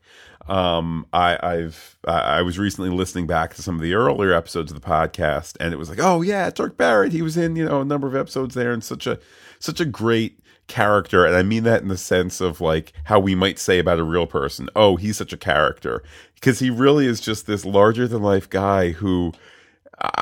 [0.48, 4.80] Um, I, I've I was recently listening back to some of the earlier episodes of
[4.80, 7.12] the podcast, and it was like, oh yeah, Turk Barrett.
[7.12, 9.18] He was in you know a number of episodes there, and such a
[9.58, 10.38] such a great
[10.68, 11.24] character.
[11.24, 14.04] And I mean that in the sense of like how we might say about a
[14.04, 14.68] real person.
[14.76, 16.02] Oh, he's such a character
[16.34, 19.32] because he really is just this larger than life guy who.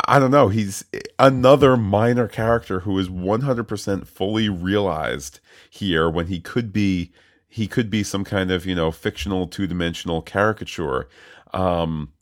[0.06, 0.50] I don't know.
[0.50, 0.84] He's
[1.18, 7.10] another minor character who is 100% fully realized here when he could be
[7.54, 11.08] he could be some kind of you know fictional two dimensional caricature.
[11.52, 12.12] Um,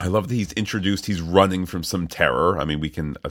[0.00, 1.04] I love that he's introduced.
[1.04, 2.58] He's running from some terror.
[2.58, 3.30] I mean, we can uh,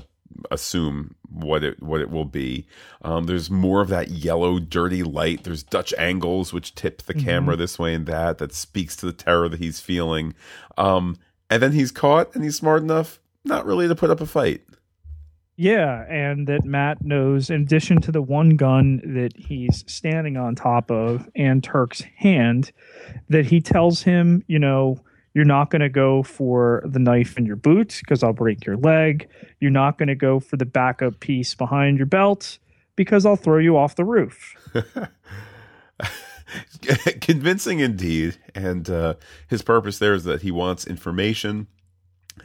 [0.52, 2.67] assume what it what it will be.
[3.02, 5.46] Um, there's more of that yellow, dirty light.
[5.46, 7.26] There's Dutch angles which tip the mm-hmm.
[7.26, 8.38] camera this way and that.
[8.38, 10.36] That speaks to the terror that he's feeling.
[10.78, 11.17] Um,
[11.50, 14.62] and then he's caught, and he's smart enough not really to put up a fight.
[15.60, 20.54] Yeah, and that Matt knows, in addition to the one gun that he's standing on
[20.54, 22.72] top of and Turk's hand,
[23.30, 25.02] that he tells him, you know,
[25.34, 28.78] you're not going to go for the knife in your boot because I'll break your
[28.78, 29.28] leg.
[29.60, 32.60] You're not going to go for the backup piece behind your belt
[32.96, 34.56] because I'll throw you off the roof.
[37.22, 38.38] Convincing indeed.
[38.54, 39.15] And uh,
[39.48, 41.65] his purpose there is that he wants information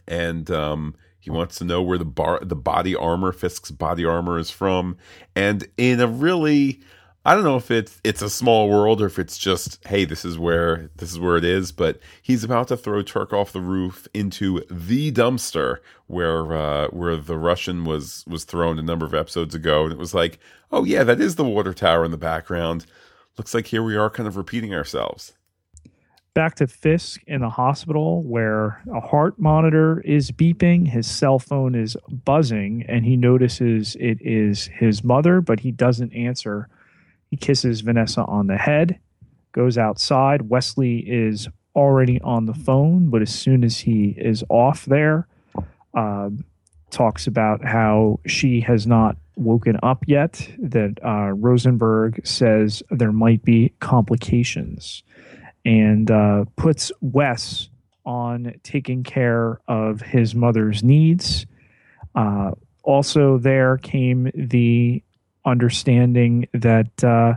[0.08, 4.40] and um, he wants to know where the bar, the body armor, Fisk's body armor,
[4.40, 4.96] is from,
[5.36, 6.80] and in a really,
[7.24, 10.24] I don't know if it's it's a small world or if it's just hey, this
[10.24, 11.70] is where this is where it is.
[11.70, 15.76] But he's about to throw Turk off the roof into the dumpster
[16.08, 19.98] where uh, where the Russian was was thrown a number of episodes ago, and it
[19.98, 20.40] was like,
[20.72, 22.84] oh yeah, that is the water tower in the background.
[23.38, 25.34] Looks like here we are, kind of repeating ourselves
[26.34, 31.74] back to Fisk in the hospital where a heart monitor is beeping, his cell phone
[31.74, 36.68] is buzzing, and he notices it is his mother, but he doesn't answer.
[37.30, 38.98] He kisses Vanessa on the head,
[39.52, 40.48] goes outside.
[40.48, 45.26] Wesley is already on the phone, but as soon as he is off there,
[45.94, 46.30] uh,
[46.90, 53.42] talks about how she has not woken up yet, that uh, Rosenberg says there might
[53.42, 55.02] be complications
[55.64, 57.68] and uh, puts Wes
[58.04, 61.46] on taking care of his mother's needs.
[62.14, 62.52] Uh,
[62.82, 65.02] also, there came the
[65.44, 67.34] understanding that uh,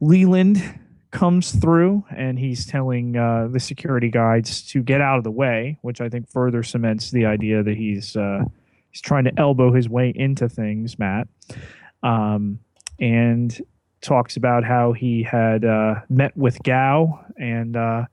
[0.00, 0.62] Leland
[1.10, 5.78] comes through and he's telling uh, the security guides to get out of the way,
[5.82, 8.44] which I think further cements the idea that he's uh,
[8.90, 11.28] he's trying to elbow his way into things, Matt.
[12.02, 12.60] Um,
[13.00, 13.58] and
[14.00, 18.04] talks about how he had uh, met with Gao and uh,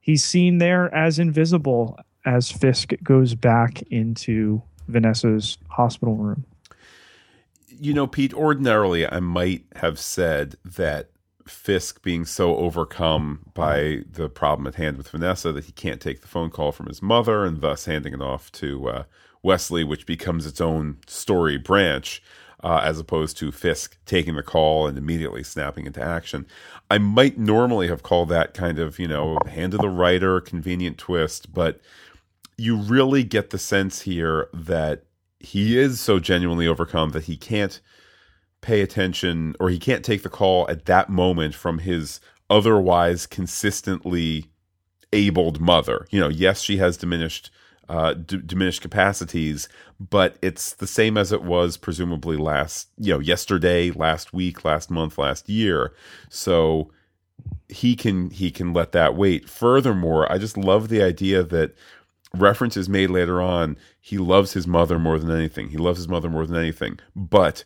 [0.00, 6.44] he's seen there as invisible as Fisk goes back into Vanessa's hospital room.
[7.68, 11.10] You know, Pete, ordinarily I might have said that
[11.46, 16.20] Fisk being so overcome by the problem at hand with Vanessa that he can't take
[16.20, 19.04] the phone call from his mother and thus handing it off to uh,
[19.42, 22.22] Wesley, which becomes its own story branch.
[22.62, 26.46] Uh, as opposed to Fisk taking the call and immediately snapping into action.
[26.88, 30.96] I might normally have called that kind of, you know, hand of the writer, convenient
[30.96, 31.80] twist, but
[32.56, 35.04] you really get the sense here that
[35.40, 37.80] he is so genuinely overcome that he can't
[38.60, 44.46] pay attention or he can't take the call at that moment from his otherwise consistently
[45.12, 46.06] abled mother.
[46.10, 47.50] You know, yes, she has diminished
[47.88, 49.68] uh, d- diminished capacities,
[49.98, 54.90] but it's the same as it was presumably last, you know, yesterday, last week, last
[54.90, 55.92] month, last year.
[56.28, 56.90] So
[57.68, 59.48] he can he can let that wait.
[59.48, 61.74] Furthermore, I just love the idea that
[62.34, 63.76] reference is made later on.
[64.00, 65.68] He loves his mother more than anything.
[65.68, 67.64] He loves his mother more than anything, but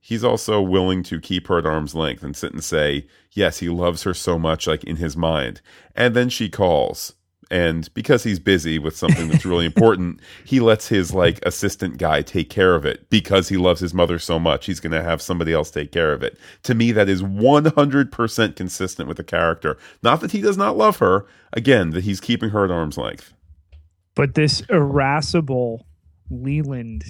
[0.00, 3.68] he's also willing to keep her at arm's length and sit and say, yes, he
[3.68, 5.60] loves her so much, like in his mind.
[5.94, 7.14] And then she calls.
[7.50, 12.20] And because he's busy with something that's really important, he lets his like assistant guy
[12.20, 14.66] take care of it because he loves his mother so much.
[14.66, 16.38] He's going to have somebody else take care of it.
[16.64, 19.78] To me, that is 100% consistent with the character.
[20.02, 23.32] Not that he does not love her, again, that he's keeping her at arm's length.
[24.14, 25.86] But this irascible
[26.30, 27.04] Leland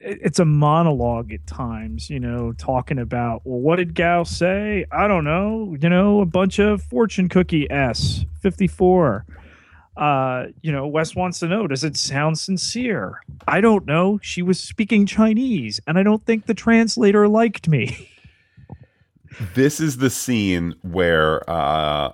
[0.00, 4.84] it's a monologue at times, you know, talking about, well, what did Gao say?
[4.90, 9.24] I don't know, you know, a bunch of fortune cookie S 54.
[9.96, 13.20] Uh, you know, Wes wants to know, does it sound sincere?
[13.48, 14.20] I don't know.
[14.22, 18.08] She was speaking Chinese, and I don't think the translator liked me.
[19.54, 22.12] this is the scene where uh,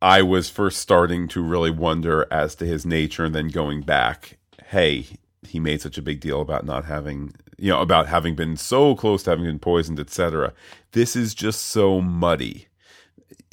[0.00, 4.38] I was first starting to really wonder as to his nature and then going back,
[4.68, 5.06] hey,
[5.42, 8.94] he made such a big deal about not having you know about having been so
[8.94, 10.52] close to having been poisoned etc
[10.92, 12.66] this is just so muddy.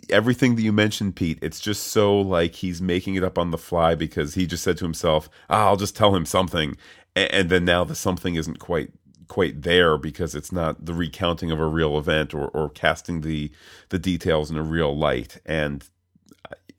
[0.09, 3.57] Everything that you mentioned pete it's just so like he's making it up on the
[3.57, 6.77] fly because he just said to himself ah, i'll just tell him something.
[7.15, 8.91] And, and then now the something isn't quite
[9.27, 13.51] quite there because it's not the recounting of a real event or, or casting the
[13.89, 15.39] the details in a real light.
[15.45, 15.87] And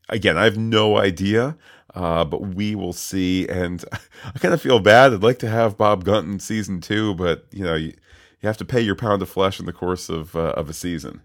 [0.09, 1.56] again i have no idea
[1.94, 3.48] uh, but we will see.
[3.48, 3.84] And
[4.24, 5.12] I kind of feel bad.
[5.12, 7.88] I'd like to have Bob Gunton season two, but you know, you,
[8.40, 10.72] you have to pay your pound of flesh in the course of uh, of a
[10.72, 11.22] season.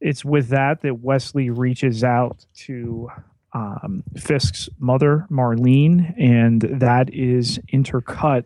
[0.00, 3.08] It's with that that Wesley reaches out to
[3.52, 8.44] um, Fisk's mother, Marlene, and that is intercut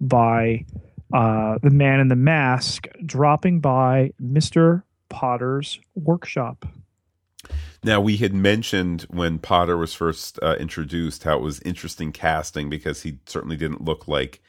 [0.00, 0.66] by
[1.14, 6.66] uh, the man in the mask dropping by Mister Potter's workshop.
[7.84, 12.70] Now, we had mentioned when Potter was first uh, introduced how it was interesting casting
[12.70, 14.40] because he certainly didn't look like,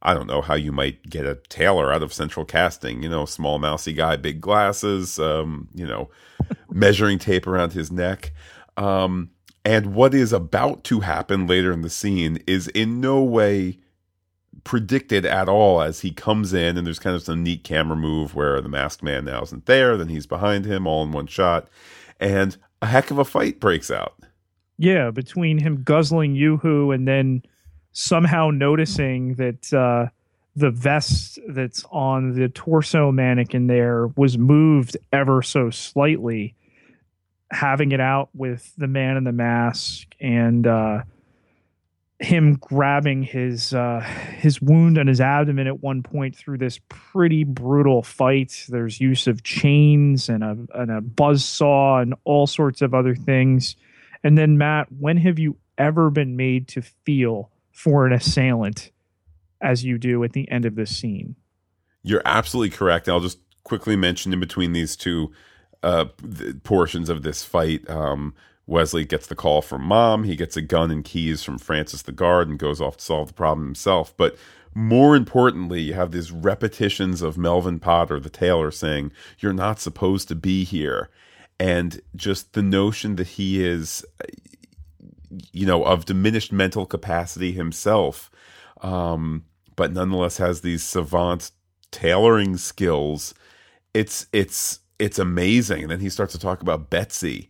[0.00, 3.02] I don't know, how you might get a tailor out of central casting.
[3.02, 6.08] You know, small, mousy guy, big glasses, um, you know,
[6.70, 8.32] measuring tape around his neck.
[8.78, 9.30] Um,
[9.66, 13.80] and what is about to happen later in the scene is in no way
[14.64, 18.34] predicted at all as he comes in and there's kind of some neat camera move
[18.34, 21.68] where the masked man now isn't there then he's behind him all in one shot
[22.20, 24.14] and a heck of a fight breaks out.
[24.78, 27.42] Yeah, between him guzzling Yoo-hoo and then
[27.92, 30.10] somehow noticing that uh,
[30.54, 36.54] the vest that's on the torso mannequin there was moved ever so slightly,
[37.50, 41.02] having it out with the man in the mask and uh,
[42.20, 47.44] him grabbing his uh, his wound on his abdomen at one point through this pretty
[47.44, 48.66] brutal fight.
[48.68, 53.14] There's use of chains and a and a buzz saw and all sorts of other
[53.14, 53.76] things.
[54.24, 58.90] And then Matt, when have you ever been made to feel for an assailant
[59.60, 61.36] as you do at the end of this scene?
[62.02, 63.08] You're absolutely correct.
[63.08, 65.30] I'll just quickly mention in between these two
[65.84, 66.06] uh,
[66.64, 67.88] portions of this fight.
[67.88, 68.34] Um,
[68.68, 70.24] Wesley gets the call from mom.
[70.24, 73.28] He gets a gun and keys from Francis the guard and goes off to solve
[73.28, 74.14] the problem himself.
[74.16, 74.36] But
[74.74, 80.28] more importantly, you have these repetitions of Melvin Potter, the tailor, saying, You're not supposed
[80.28, 81.08] to be here.
[81.58, 84.04] And just the notion that he is,
[85.50, 88.30] you know, of diminished mental capacity himself,
[88.82, 89.44] um,
[89.76, 91.52] but nonetheless has these savant
[91.90, 93.32] tailoring skills.
[93.94, 95.82] It's, it's, it's amazing.
[95.82, 97.48] And then he starts to talk about Betsy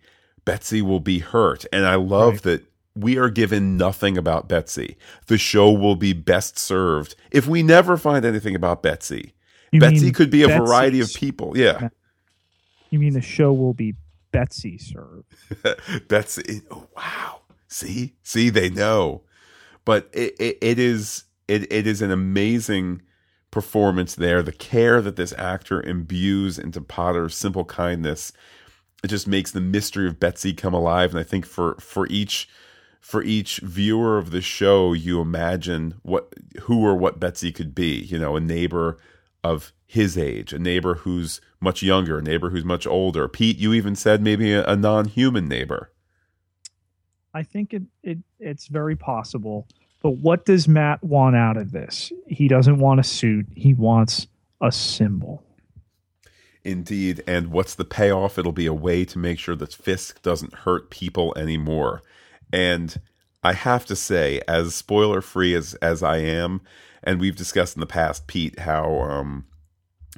[0.49, 1.67] Betsy will be hurt.
[1.75, 2.43] And I love right.
[2.45, 4.97] that we are given nothing about Betsy.
[5.27, 9.35] The show will be best served if we never find anything about Betsy.
[9.73, 11.53] You Betsy could be a Betsy's, variety of people.
[11.55, 11.91] Yeah.
[12.89, 13.95] You mean the show will be
[14.33, 15.27] Betsy served?
[16.09, 16.63] Betsy.
[16.71, 17.41] Oh, wow.
[17.69, 19.25] See, see, they know.
[19.85, 23.03] But it, it, it is it, it is an amazing
[23.51, 24.43] performance there.
[24.43, 28.33] The care that this actor imbues into Potter's simple kindness
[29.03, 31.11] it just makes the mystery of Betsy come alive.
[31.11, 32.49] And I think for for each
[33.01, 36.33] for each viewer of the show, you imagine what
[36.63, 37.97] who or what Betsy could be.
[38.01, 38.99] You know, a neighbor
[39.45, 43.29] of his age, a neighbor who's much younger, a neighbor who's much older.
[43.29, 45.91] Pete, you even said maybe a, a non-human neighbor.
[47.33, 49.67] I think it, it it's very possible.
[50.03, 52.13] But what does Matt want out of this?
[52.27, 53.47] He doesn't want a suit.
[53.55, 54.27] He wants
[54.61, 55.43] a symbol.
[56.69, 57.23] Indeed.
[57.27, 58.39] And what's the payoff?
[58.39, 62.03] It'll be a way to make sure that Fisk doesn't hurt people anymore.
[62.53, 63.01] And
[63.43, 66.61] I have to say, as spoiler free as, as I am,
[67.03, 69.47] and we've discussed in the past, Pete, how um,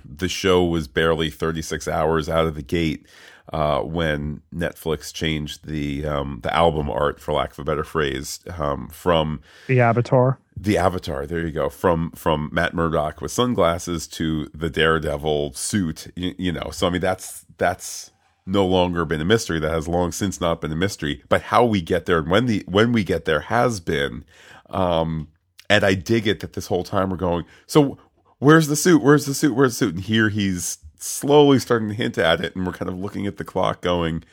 [0.05, 3.07] the show was barely 36 hours out of the gate
[3.53, 8.41] uh, when Netflix changed the um, the album art, for lack of a better phrase,
[8.59, 10.39] um, from the Avatar.
[10.63, 11.27] The Avatar.
[11.27, 11.71] There you go.
[11.71, 16.13] From from Matt Murdock with sunglasses to the Daredevil suit.
[16.15, 16.71] You, you know.
[16.71, 18.11] So I mean, that's that's
[18.45, 19.59] no longer been a mystery.
[19.59, 21.23] That has long since not been a mystery.
[21.31, 24.25] But how we get there and when the when we get there has been.
[24.69, 25.29] Um,
[25.71, 27.45] and I dig it that this whole time we're going.
[27.67, 27.97] So
[28.39, 29.03] where's the suit?
[29.03, 29.55] Where's the suit?
[29.55, 29.95] Where's the suit?
[29.95, 33.37] And here he's slowly starting to hint at it, and we're kind of looking at
[33.37, 34.25] the clock going,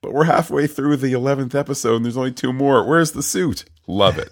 [0.00, 2.84] but we're halfway through the 11th episode and there's only two more.
[2.84, 3.64] Where's the suit?
[3.86, 4.30] Love it.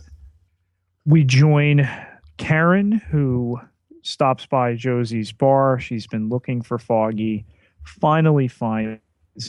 [1.07, 1.89] We join
[2.37, 3.61] Karen, who
[4.03, 5.79] stops by Josie's bar.
[5.79, 7.47] She's been looking for Foggy,
[7.85, 9.01] finally finds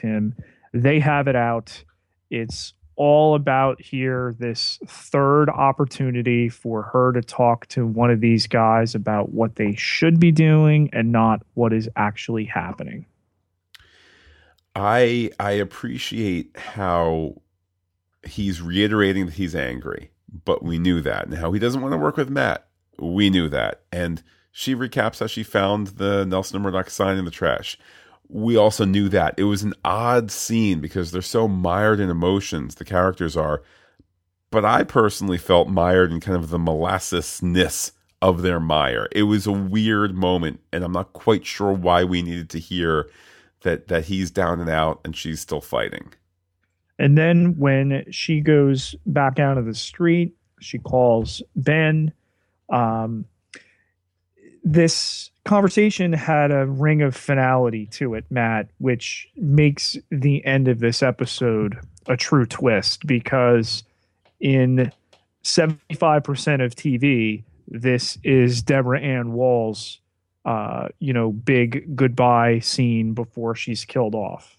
[0.02, 0.36] him.
[0.74, 1.84] They have it out.
[2.30, 8.48] It's all about here this third opportunity for her to talk to one of these
[8.48, 13.06] guys about what they should be doing and not what is actually happening.
[14.76, 17.42] I I appreciate how
[18.24, 20.12] he's reiterating that he's angry,
[20.46, 21.30] but we knew that.
[21.30, 22.68] Now he doesn't want to work with Matt.
[23.00, 23.82] We knew that.
[23.92, 27.78] And she recaps how she found the Nelson Murdock sign in the trash
[28.30, 32.76] we also knew that it was an odd scene because they're so mired in emotions
[32.76, 33.62] the characters are
[34.52, 39.48] but i personally felt mired in kind of the molassesness of their mire it was
[39.48, 43.10] a weird moment and i'm not quite sure why we needed to hear
[43.62, 46.12] that that he's down and out and she's still fighting
[47.00, 52.12] and then when she goes back out of the street she calls ben
[52.70, 53.26] um,
[54.64, 60.80] this conversation had a ring of finality to it, Matt, which makes the end of
[60.80, 63.84] this episode a true twist because
[64.40, 64.92] in
[65.44, 70.00] 75% of TV, this is Deborah Ann Woll's,
[70.44, 74.57] uh, you know, big goodbye scene before she's killed off.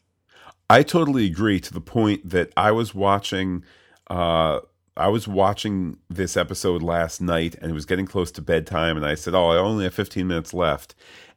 [0.70, 3.64] I totally agree to the point that I was watching
[4.08, 4.60] uh,
[4.96, 9.06] I was watching this episode last night and it was getting close to bedtime and
[9.06, 10.94] I said, "Oh, I only have 15 minutes left."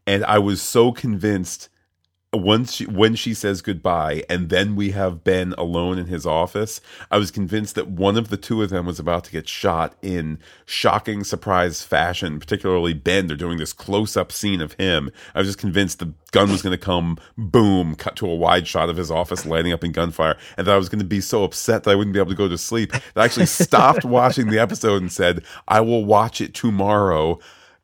[0.07, 1.69] And I was so convinced
[2.33, 6.79] once she, when she says goodbye and then we have Ben alone in his office,
[7.09, 9.95] I was convinced that one of the two of them was about to get shot
[10.01, 13.27] in shocking surprise fashion, particularly Ben.
[13.27, 15.11] They're doing this close up scene of him.
[15.35, 18.65] I was just convinced the gun was going to come, boom, cut to a wide
[18.65, 21.19] shot of his office lighting up in gunfire, and that I was going to be
[21.19, 22.93] so upset that I wouldn't be able to go to sleep.
[23.13, 27.39] I actually stopped watching the episode and said, I will watch it tomorrow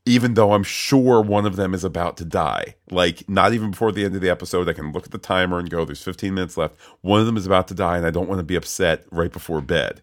[0.07, 2.75] even though I'm sure one of them is about to die.
[2.89, 5.59] Like, not even before the end of the episode, I can look at the timer
[5.59, 6.79] and go, there's 15 minutes left.
[7.01, 9.31] One of them is about to die, and I don't want to be upset right
[9.31, 10.01] before bed.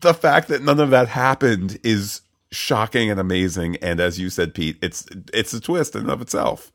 [0.00, 2.20] The fact that none of that happened is
[2.52, 3.76] shocking and amazing.
[3.76, 6.72] And as you said, Pete, it's it's a twist in and of itself.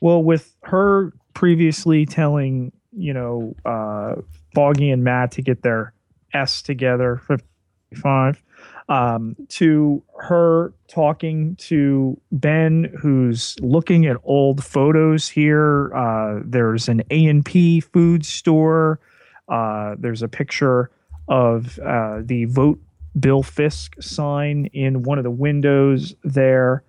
[0.00, 4.16] Well, with her previously telling, you know, uh,
[4.54, 5.92] Foggy and Matt to get their
[6.32, 8.42] S together, 55,
[8.88, 15.94] um, to her talking to Ben, who's looking at old photos here.
[15.94, 19.00] Uh, there's an A and P food store.
[19.48, 20.90] Uh, there's a picture
[21.28, 22.80] of uh, the vote
[23.18, 26.82] Bill Fisk sign in one of the windows there,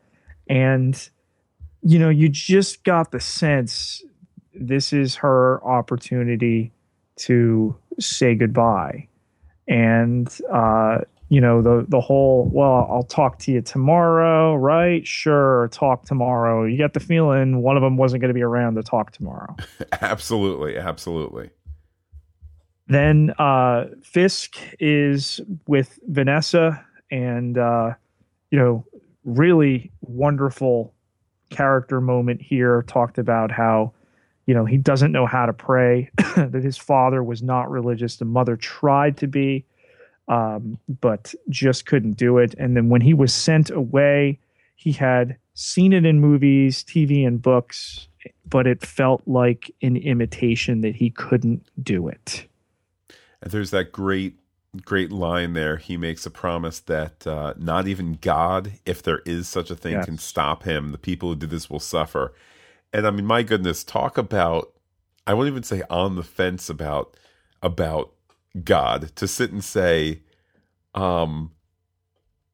[0.47, 1.09] and
[1.81, 4.03] you know you just got the sense
[4.53, 6.71] this is her opportunity
[7.15, 9.07] to say goodbye
[9.69, 15.05] and uh, you know the the whole well i'll talk to you tomorrow right?
[15.07, 16.65] Sure talk tomorrow.
[16.65, 19.55] You get the feeling one of them wasn't going to be around to talk tomorrow.
[20.01, 21.49] Absolutely absolutely.
[22.87, 27.93] Then uh, fisk is with vanessa and uh,
[28.51, 28.85] you know
[29.23, 30.93] really wonderful
[31.49, 32.83] character moment here.
[32.83, 33.93] Talked about how
[34.45, 38.25] you know he doesn't know how to pray that his father was not religious the
[38.25, 39.65] mother tried to be
[40.29, 42.55] um, but just couldn't do it.
[42.57, 44.39] And then when he was sent away,
[44.75, 48.07] he had seen it in movies, TV, and books,
[48.47, 52.47] but it felt like an imitation that he couldn't do it.
[53.41, 54.35] And there's that great
[54.85, 55.77] great line there.
[55.77, 59.93] He makes a promise that uh, not even God, if there is such a thing,
[59.93, 60.05] Yes.
[60.05, 60.91] can stop him.
[60.91, 62.35] The people who did this will suffer.
[62.93, 64.71] And I mean, my goodness, talk about
[65.25, 67.17] I won't even say on the fence about
[67.61, 68.11] about
[68.63, 70.21] God to sit and say,
[70.95, 71.51] um,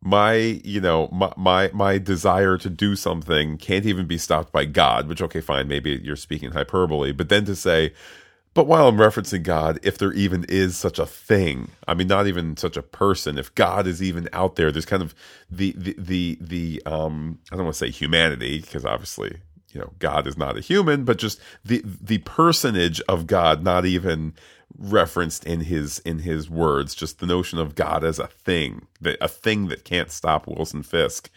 [0.06, 4.64] my you know my my my desire to do something can't even be stopped by
[4.66, 5.08] God.
[5.08, 7.94] Which okay, fine, maybe you're speaking hyperbole, but then to say.
[8.54, 12.26] But while I'm referencing God, if there even is such a thing, I mean, not
[12.26, 15.14] even such a person, if God is even out there, there's kind of
[15.52, 19.40] the the the the um I don't want to say humanity because obviously
[19.74, 23.86] you know God is not a human, but just the the personage of God, not
[23.86, 24.34] even
[24.78, 29.18] referenced in his in his words, just the notion of God as a thing, that
[29.22, 31.30] a thing that can't stop Wilson Fisk.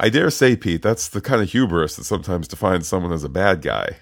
[0.00, 3.28] I dare say, Pete, that's the kind of hubris that sometimes defines someone as a
[3.28, 3.96] bad guy.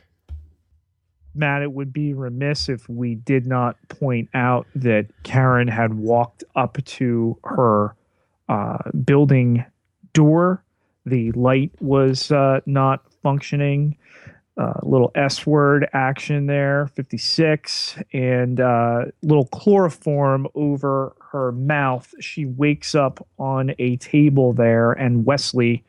[1.34, 6.44] Matt, it would be remiss if we did not point out that Karen had walked
[6.56, 7.94] up to her
[8.48, 9.64] uh, building
[10.12, 10.62] door.
[11.06, 13.96] The light was uh, not functioning.
[14.58, 22.12] Uh, little S word action there, 56, and uh, little chloroform over her mouth.
[22.20, 25.84] She wakes up on a table there, and Wesley,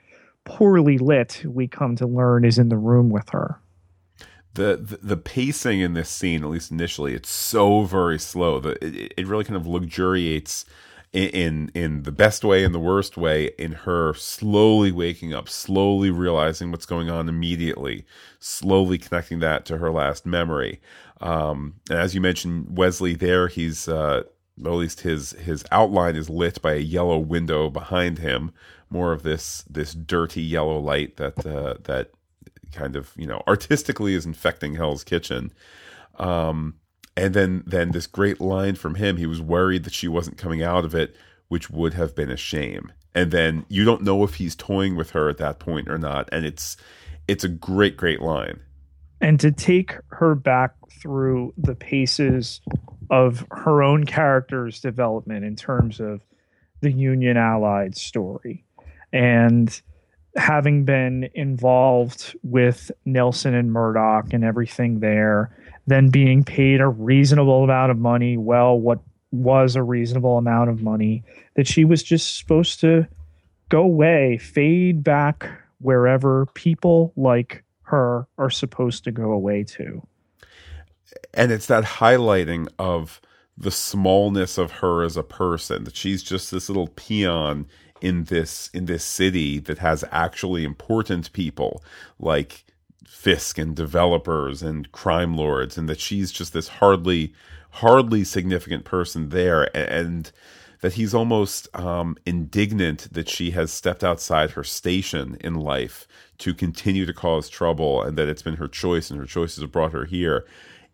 [0.46, 3.60] poorly lit, we come to learn, is in the room with her.
[4.54, 8.60] the, the the pacing in this scene, at least initially, it's so very slow.
[8.62, 10.66] that it, it really kind of luxuriates
[11.14, 15.48] in, in in the best way and the worst way in her slowly waking up,
[15.48, 18.06] slowly realizing what's going on immediately,
[18.40, 20.82] slowly connecting that to her last memory.
[21.22, 24.24] Um, and as you mentioned, Wesley, there he's uh,
[24.60, 28.52] at least his his outline is lit by a yellow window behind him.
[28.90, 32.12] More of this this dirty yellow light that uh, that
[32.74, 35.54] kind of you know artistically is infecting Hell's Kitchen.
[36.18, 36.76] Um,
[37.16, 39.18] and then then this great line from him.
[39.18, 41.16] He was worried that she wasn't coming out of it,
[41.48, 42.92] which would have been a shame.
[43.16, 46.28] And then you don't know if he's toying with her at that point or not.
[46.32, 46.78] And it's
[47.28, 48.60] it's a great great line.
[49.22, 52.62] and to take her back through the paces
[53.10, 56.22] of her own character's development in terms of
[56.82, 58.66] the Union Allied story
[59.14, 59.82] and
[60.36, 65.56] having been involved with Nelson and Murdock and everything there,
[65.88, 69.00] then being paid a reasonable amount of money, well, what
[69.32, 71.24] was a reasonable amount of money,
[71.56, 73.08] that she was just supposed to
[73.70, 80.02] go away, fade back wherever people like her are supposed to go away to.
[81.34, 83.20] and it's that highlighting of
[83.58, 87.68] the smallness of her as a person that she's just this little peon
[88.02, 91.84] in this in this city that has actually important people
[92.20, 92.66] like
[93.08, 97.34] Fisk and developers and crime lords and that she's just this hardly
[97.72, 100.32] hardly significant person there and
[100.82, 106.54] that he's almost um, indignant that she has stepped outside her station in life to
[106.54, 109.94] continue to cause trouble and that it's been her choice and her choices have brought
[109.94, 110.46] her here.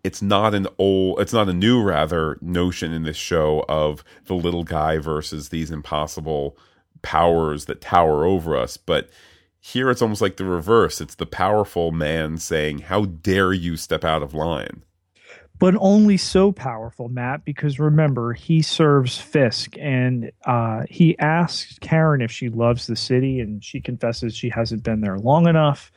[0.04, 4.36] It's not an old it's not a new rather notion in this show of the
[4.36, 6.56] little guy versus these impossible
[7.02, 9.10] powers that tower over us but
[9.60, 14.04] here it's almost like the reverse it's the powerful man saying how dare you step
[14.04, 14.84] out of line
[15.60, 22.22] But only so powerful, Matt, because remember, he serves Fisk and uh, he asks Karen
[22.22, 25.92] if she loves the city, and she confesses she hasn't been there long enough.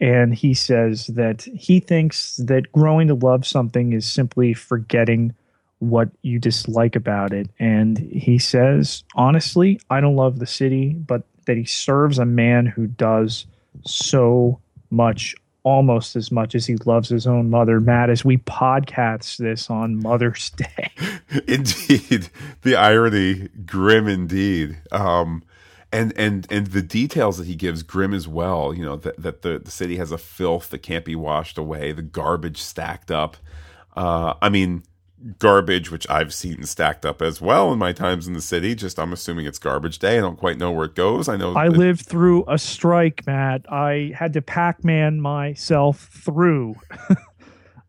[0.00, 5.34] And he says that he thinks that growing to love something is simply forgetting
[5.78, 7.48] what you dislike about it.
[7.58, 12.66] And he says, honestly, I don't love the city, but that he serves a man
[12.66, 13.46] who does
[13.84, 14.60] so
[14.90, 17.80] much, almost as much as he loves his own mother.
[17.80, 20.90] Matt, as we podcast this on Mother's Day.
[21.46, 22.28] indeed
[22.62, 25.42] the irony grim indeed um
[25.92, 29.42] and and and the details that he gives grim as well you know that, that
[29.42, 33.36] the, the city has a filth that can't be washed away the garbage stacked up
[33.96, 34.82] uh i mean
[35.38, 38.98] garbage which i've seen stacked up as well in my times in the city just
[38.98, 41.68] i'm assuming it's garbage day i don't quite know where it goes i know I
[41.68, 43.70] that- lived through a strike, Matt.
[43.70, 46.76] I had to Pac Man myself through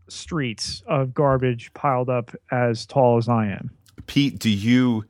[0.10, 3.72] streets of garbage piled up as tall as I am.
[4.08, 5.06] pete do you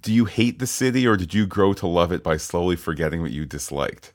[0.00, 3.20] do you hate the city or did you grow to love it by slowly forgetting
[3.20, 4.12] what you disliked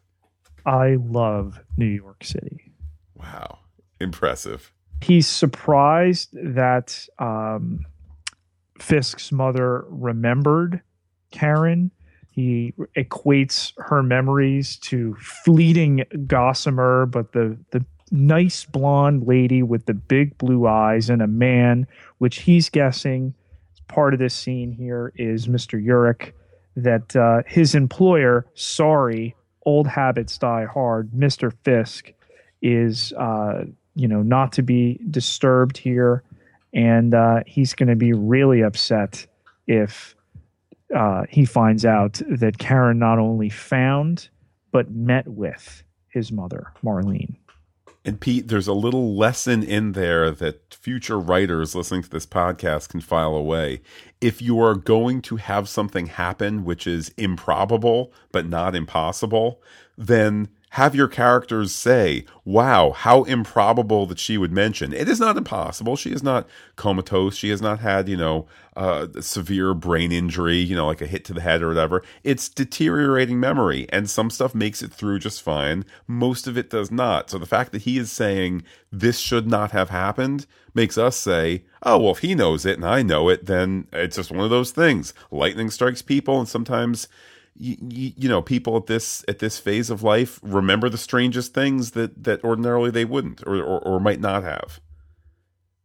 [0.65, 2.71] I love New York City.
[3.15, 3.59] wow
[3.99, 4.71] impressive
[5.01, 7.85] He's surprised that um,
[8.79, 10.81] Fisk's mother remembered
[11.31, 11.91] Karen.
[12.31, 19.93] He equates her memories to fleeting gossamer, but the, the nice blonde lady with the
[19.93, 21.87] big blue eyes and a man,
[22.17, 23.33] which he's guessing
[23.87, 25.83] part of this scene here is Mr.
[25.83, 26.31] Urich
[26.75, 29.35] that uh, his employer, sorry,
[29.65, 31.51] old habits die hard, Mr.
[31.63, 32.13] Fisk,
[32.61, 33.65] is uh,
[33.95, 36.23] you know not to be disturbed here,
[36.73, 39.25] and uh, he's going to be really upset
[39.67, 40.15] if
[40.95, 44.29] uh, he finds out that Karen not only found
[44.71, 47.35] but met with his mother, Marlene.
[48.05, 52.89] And Pete, there's a little lesson in there that future writers listening to this podcast
[52.89, 53.81] can file away.
[54.21, 59.61] If you are going to have something happen which is improbable but not impossible,
[59.97, 64.93] then have your characters say, wow, how improbable that she would mention.
[64.93, 65.95] It is not impossible.
[65.95, 67.35] She is not comatose.
[67.35, 71.25] She has not had, you know, uh, severe brain injury, you know, like a hit
[71.25, 72.03] to the head or whatever.
[72.23, 75.85] It's deteriorating memory, and some stuff makes it through just fine.
[76.07, 77.29] Most of it does not.
[77.29, 81.63] So the fact that he is saying this should not have happened makes us say,
[81.83, 84.49] oh, well, if he knows it and I know it, then it's just one of
[84.49, 85.13] those things.
[85.31, 87.07] Lightning strikes people, and sometimes
[87.55, 91.91] you, you, know people at this at this phase of life remember the strangest things
[91.91, 94.79] that that ordinarily they wouldn't or or, or might not have.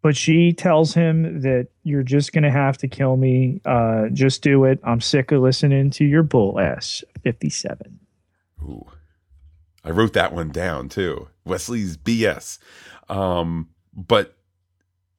[0.03, 4.43] But she tells him that you're just going to have to kill me uh, just
[4.43, 4.79] do it.
[4.85, 7.03] I'm sick of listening to your bull ass.
[7.23, 8.01] 57
[8.63, 8.87] Ooh.
[9.83, 11.29] i wrote that one down too.
[11.45, 12.59] Wesley's bs
[13.09, 14.37] um, but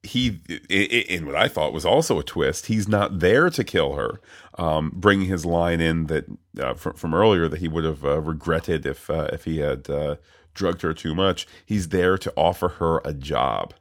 [0.06, 0.40] he
[0.70, 2.66] in what I thought was also a twist.
[2.66, 4.20] He's not there to kill her,
[4.58, 6.24] um, bringing his line in that
[6.58, 9.90] uh, from, from, earlier that he would have uh, regretted if uh, if he had
[9.90, 10.16] uh,
[10.54, 11.46] drugged her too much.
[11.64, 13.74] He's there to offer her a job.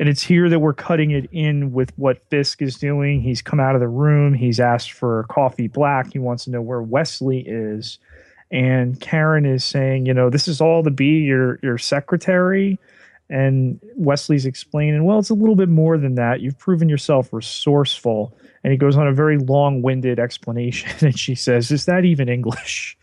[0.00, 3.20] And it's here that we're cutting it in with what Fisk is doing.
[3.20, 4.34] He's come out of the room.
[4.34, 6.12] He's asked for coffee black.
[6.12, 7.98] He wants to know where Wesley is.
[8.50, 12.78] And Karen is saying, you know, this is all to be your your secretary
[13.32, 16.42] and Wesley's explaining, well, it's a little bit more than that.
[16.42, 18.36] You've proven yourself resourceful.
[18.62, 20.90] And he goes on a very long winded explanation.
[21.00, 22.96] And she says, Is that even English?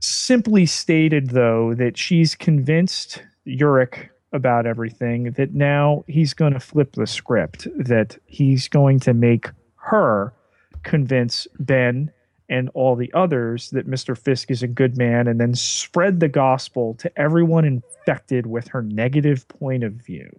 [0.00, 6.94] Simply stated, though, that she's convinced Urich about everything, that now he's going to flip
[6.94, 10.34] the script, that he's going to make her
[10.82, 12.10] convince Ben
[12.52, 14.16] and all the others that Mr.
[14.16, 18.82] Fisk is a good man and then spread the gospel to everyone infected with her
[18.82, 20.38] negative point of view.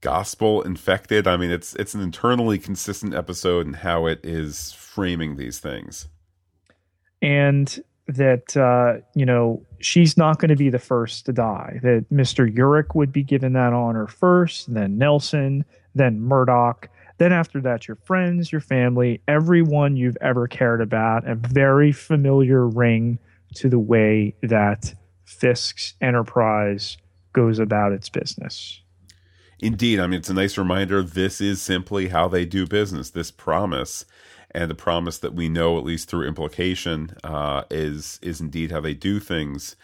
[0.00, 1.28] Gospel infected.
[1.28, 6.08] I mean, it's it's an internally consistent episode in how it is framing these things.
[7.22, 11.78] And that uh, you know she's not going to be the first to die.
[11.84, 12.52] That Mr.
[12.52, 16.88] Urich would be given that honor first, then Nelson, then Murdock,
[17.18, 22.66] then after that, your friends, your family, everyone you've ever cared about, a very familiar
[22.66, 23.18] ring
[23.54, 24.94] to the way that
[25.24, 26.96] Fisk's enterprise
[27.32, 28.80] goes about its business.
[29.60, 29.98] Indeed.
[29.98, 31.02] I mean, it's a nice reminder.
[31.02, 33.10] This is simply how they do business.
[33.10, 34.04] This promise
[34.52, 38.80] and the promise that we know, at least through implication, uh, is is indeed how
[38.80, 39.76] they do things.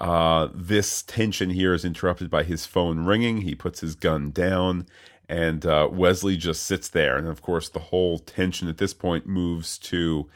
[0.00, 3.42] Uh, this tension here is interrupted by his phone ringing.
[3.42, 4.86] He puts his gun down
[5.28, 7.16] and uh, Wesley just sits there.
[7.16, 10.28] And of course, the whole tension at this point moves to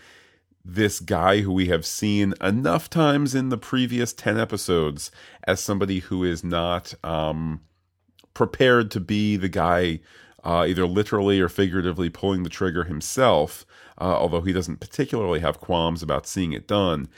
[0.64, 5.10] this guy who we have seen enough times in the previous 10 episodes
[5.44, 7.60] as somebody who is not um,
[8.34, 10.00] prepared to be the guy,
[10.44, 13.66] uh, either literally or figuratively pulling the trigger himself,
[14.00, 17.08] uh, although he doesn't particularly have qualms about seeing it done.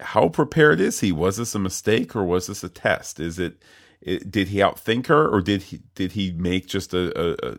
[0.00, 1.10] How prepared is he?
[1.10, 3.18] Was this a mistake or was this a test?
[3.18, 3.60] Is it
[4.00, 7.58] it, did he outthink her, or did he did he make just a, a, a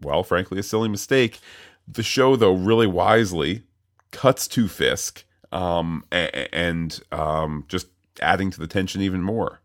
[0.00, 1.40] well, frankly, a silly mistake?
[1.86, 3.62] The show, though, really wisely
[4.10, 7.88] cuts to Fisk um, and, um, just
[8.20, 9.60] adding to the tension even more.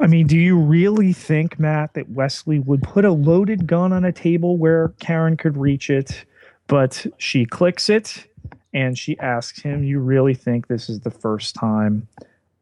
[0.00, 4.04] I mean, do you really think, Matt, that Wesley would put a loaded gun on
[4.04, 6.24] a table where Karen could reach it,
[6.68, 8.26] but she clicks it
[8.72, 12.06] and she asks him, You really think this is the first time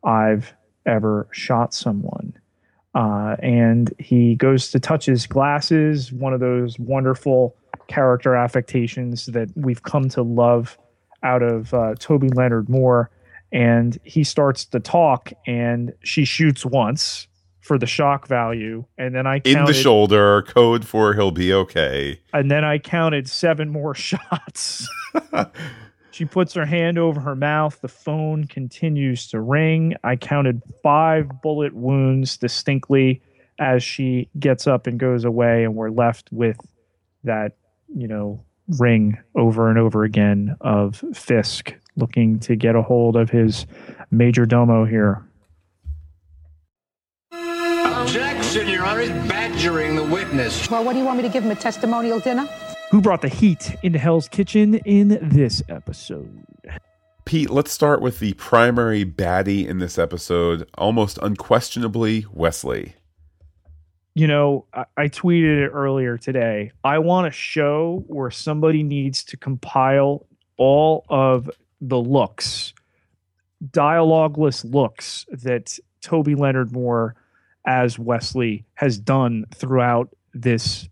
[0.03, 0.55] I've
[0.87, 2.33] ever shot someone?
[2.97, 7.55] Uh, and he goes to touch his glasses, one of those wonderful
[7.89, 10.79] character affectations that we've come to love
[11.23, 13.11] out of uh, Toby Leonard Moore.
[13.53, 17.29] And he starts to talk, and she shoots once
[17.61, 21.53] for the shock value, and then I counted, in the shoulder code for he'll be
[21.53, 22.21] okay.
[22.33, 24.89] And then I counted seven more shots.
[26.17, 27.79] She puts her hand over her mouth.
[27.83, 29.97] The phone continues to ring.
[30.03, 33.21] I counted five bullet wounds distinctly
[33.59, 36.57] as she gets up and goes away, and we're left with
[37.25, 37.59] that,
[37.95, 38.43] you know,
[38.79, 43.67] ring over and over again of Fisk looking to get a hold of his
[44.11, 45.23] major domo here.
[47.31, 49.03] Objection, Your Honor.
[49.03, 50.71] He's badgering the witness.
[50.71, 52.49] Well, what do you want me to give him, a testimonial dinner?
[52.91, 56.45] Who brought the heat into Hell's Kitchen in this episode?
[57.25, 62.95] Pete, let's start with the primary baddie in this episode, almost unquestionably Wesley.
[64.15, 66.71] You know, I, I tweeted it earlier today.
[66.85, 70.25] I want a show where somebody needs to compile
[70.57, 72.73] all of the looks,
[73.71, 77.17] dialogueless looks that Toby Leonard Moore
[77.67, 80.89] as Wesley has done throughout this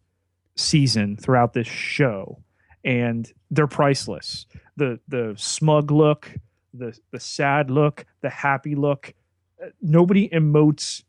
[0.57, 2.43] season, throughout this show.
[2.85, 4.47] And they're priceless
[4.77, 6.31] the the smug look,
[6.73, 9.15] the the sad look, the happy look.
[9.63, 11.05] Uh, nobody emotes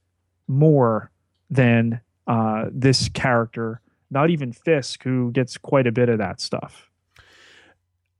[0.47, 1.11] more
[1.49, 3.81] than uh, this character.
[4.11, 6.89] Not even Fisk, who gets quite a bit of that stuff.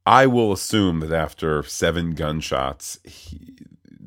[0.05, 3.55] I will assume that after seven gunshots, he,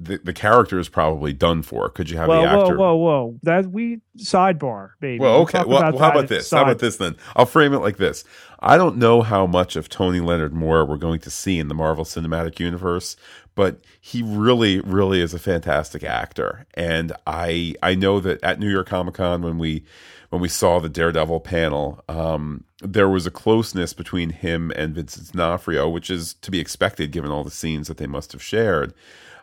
[0.01, 1.89] the, the character is probably done for.
[1.91, 2.77] Could you have whoa, the actor?
[2.77, 3.39] Whoa, whoa, whoa!
[3.43, 5.21] That we sidebar, baby.
[5.21, 5.65] Well, okay.
[5.67, 6.49] Well, well how about this?
[6.49, 7.17] Side- how about this then?
[7.37, 8.25] I'll frame it like this.
[8.61, 11.75] I don't know how much of Toby Leonard Moore we're going to see in the
[11.75, 13.17] Marvel Cinematic Universe,
[13.55, 16.67] but he really, really is a fantastic actor.
[16.75, 19.85] And I, I know that at New York Comic Con when we,
[20.31, 25.33] when we saw the Daredevil panel, um, there was a closeness between him and Vincent
[25.33, 28.93] D'Onofrio, which is to be expected given all the scenes that they must have shared.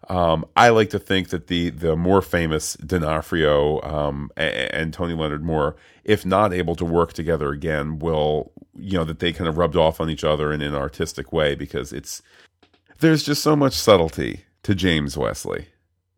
[0.07, 5.13] Um, I like to think that the the more famous D'Onofrio um, and, and, Toby
[5.13, 9.47] Leonard Moore, if not able to work together again, will you know that they kind
[9.47, 12.21] of rubbed off on each other in an artistic way because it's
[12.99, 15.67] there's just so much subtlety to James Wesley.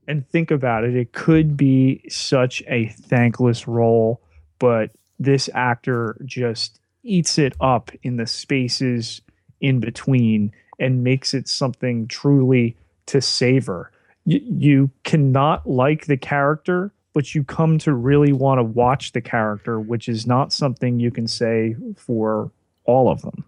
[0.06, 4.22] And think about it; it could be such a thankless role,
[4.60, 9.22] but this actor just eats it up in the spaces
[9.62, 12.76] in between and makes it something truly
[13.08, 13.92] to savor.
[14.26, 19.22] Y- you cannot like the character, but you come to really want to watch the
[19.22, 22.52] character, which is not something you can say for
[22.86, 23.44] all of them.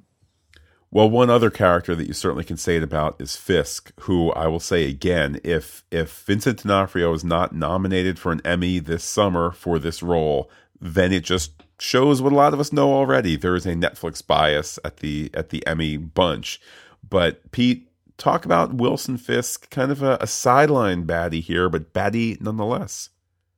[0.92, 4.48] Well, one other character that you certainly can say it about is Fisk, who I
[4.48, 9.52] will say again, if if Vincent D'Onofrio is not nominated for an Emmy this summer
[9.52, 10.50] for this role,
[10.82, 13.36] then it just shows what a lot of us know already.
[13.36, 16.60] There is a Netflix bias at the at the Emmy bunch.
[17.08, 17.89] But Pete,
[18.20, 23.10] talk about Wilson Fisk, kind of a, a sideline baddie here, but baddie nonetheless.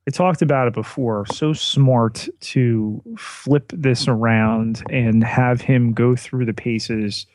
[0.08, 1.26] I talked about it before.
[1.28, 7.28] So smart to flip this around and have him go through the paces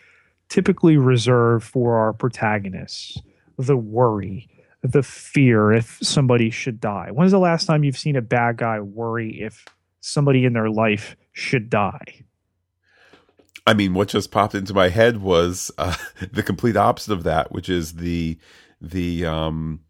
[0.49, 3.21] typically reserved for our protagonists.
[3.59, 4.49] The worry,
[4.83, 7.11] the fear if somebody should die.
[7.13, 9.65] When's the last time you've seen a bad guy worry if
[10.01, 12.25] somebody in their life should die?
[13.67, 15.97] I mean, what just popped into my head was uh,
[16.33, 18.39] the complete opposite of that, which is the
[18.81, 19.81] the um,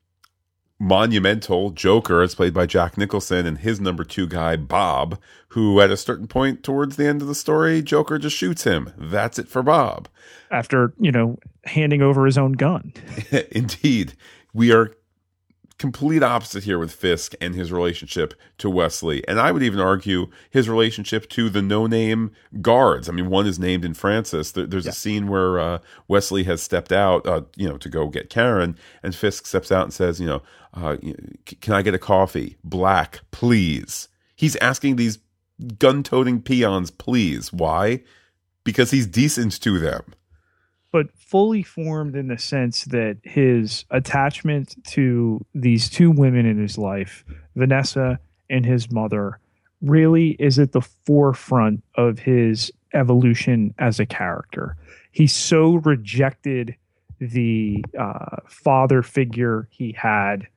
[0.79, 5.19] monumental Joker, as played by Jack Nicholson, and his number two guy Bob,
[5.49, 8.93] who at a certain point towards the end of the story, Joker just shoots him.
[8.97, 10.09] That's it for Bob.
[10.51, 12.93] After you know handing over his own gun.
[13.51, 14.15] Indeed,
[14.55, 14.96] we are
[15.79, 19.27] complete opposite here with Fisk and his relationship to Wesley.
[19.29, 23.09] And I would even argue his relationship to the no name guards.
[23.09, 24.53] I mean, one is named in Francis.
[24.53, 24.91] there's yeah.
[24.91, 28.77] a scene where uh, Wesley has stepped out, uh, you know, to go get Karen,
[29.03, 30.97] and Fisk steps out and says, you know, uh,
[31.61, 32.57] can I get a coffee?
[32.65, 34.09] Black, please.
[34.35, 35.19] He's asking these
[35.79, 37.53] gun toting peons, please.
[37.53, 38.03] Why?
[38.65, 40.15] Because he's decent to them
[40.97, 46.79] but fully formed in the sense that his attachment to these two women in his
[46.79, 47.23] life,
[47.55, 48.19] Vanessa
[48.49, 49.39] and his mother,
[49.83, 54.75] really is at the forefront of his evolution as a character.
[55.13, 56.75] He so rejected
[57.19, 60.49] the uh, father figure he had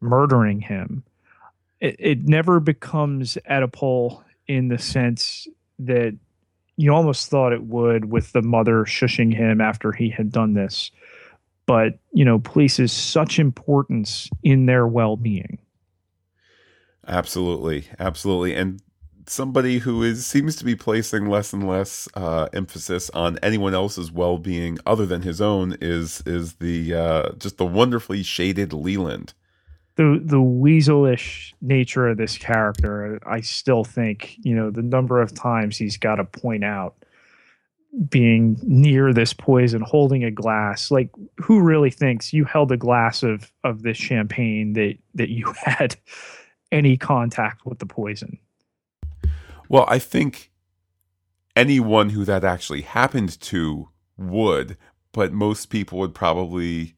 [0.00, 1.02] murdering him.
[1.80, 5.48] It, it never becomes Oedipal in the sense
[5.80, 6.16] that
[6.78, 10.90] you almost thought it would with the mother shushing him after he had done this.
[11.66, 15.58] But you know places such importance in their well-being.
[17.06, 17.86] Absolutely.
[17.98, 18.54] Absolutely.
[18.54, 18.80] And
[19.26, 24.12] somebody who is seems to be placing less and less uh, emphasis on anyone else's
[24.12, 29.34] well-being other than his own is is the uh, just the wonderfully shaded leland
[29.98, 35.34] the the weaselish nature of this character, I still think you know the number of
[35.34, 36.94] times he's got to point out
[38.08, 40.92] being near this poison, holding a glass.
[40.92, 45.52] Like, who really thinks you held a glass of of this champagne that that you
[45.64, 45.96] had
[46.70, 48.38] any contact with the poison?
[49.68, 50.52] Well, I think
[51.56, 54.76] anyone who that actually happened to would,
[55.10, 56.94] but most people would probably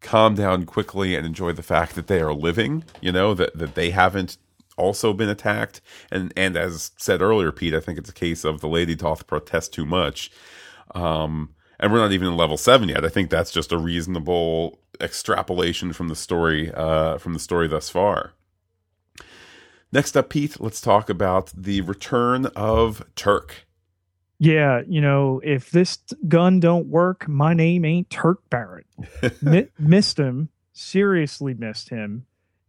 [0.00, 3.74] calm down quickly and enjoy the fact that they are living, you know, that, that
[3.74, 4.38] they haven't
[4.76, 5.80] also been attacked.
[6.10, 9.26] And and as said earlier, Pete, I think it's a case of the lady doth
[9.26, 10.30] protest too much.
[10.94, 13.04] Um, and we're not even in level seven yet.
[13.04, 17.88] I think that's just a reasonable extrapolation from the story uh, from the story thus
[17.88, 18.32] far.
[19.92, 23.66] Next up, Pete, let's talk about the return of Turk.
[24.42, 28.86] Yeah, you know, if this gun don't work, my name ain't Turk Barrett.
[29.46, 32.24] M- missed him, seriously missed him.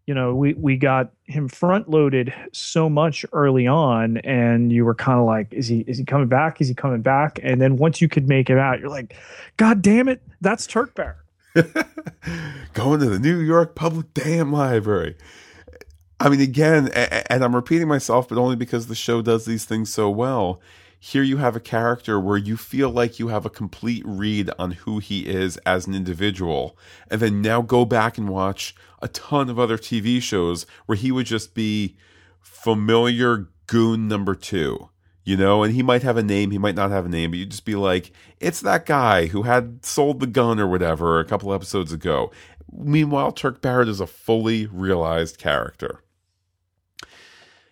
[0.05, 4.93] You know, we we got him front loaded so much early on, and you were
[4.93, 6.59] kind of like, is he is he coming back?
[6.59, 7.39] Is he coming back?
[7.41, 9.15] And then once you could make him out, you're like,
[9.55, 11.19] God damn it, that's Turk Barrett.
[12.73, 15.15] Going to the New York Public Damn Library.
[16.19, 19.91] I mean, again, and I'm repeating myself, but only because the show does these things
[19.91, 20.59] so well.
[21.03, 24.69] Here you have a character where you feel like you have a complete read on
[24.69, 26.77] who he is as an individual,
[27.09, 31.11] and then now go back and watch a ton of other TV shows where he
[31.11, 31.97] would just be
[32.39, 34.89] familiar goon number two,
[35.23, 37.39] you know, and he might have a name, he might not have a name, but
[37.39, 41.25] you'd just be like, it's that guy who had sold the gun or whatever a
[41.25, 42.31] couple episodes ago.
[42.71, 46.03] Meanwhile, Turk Barrett is a fully realized character.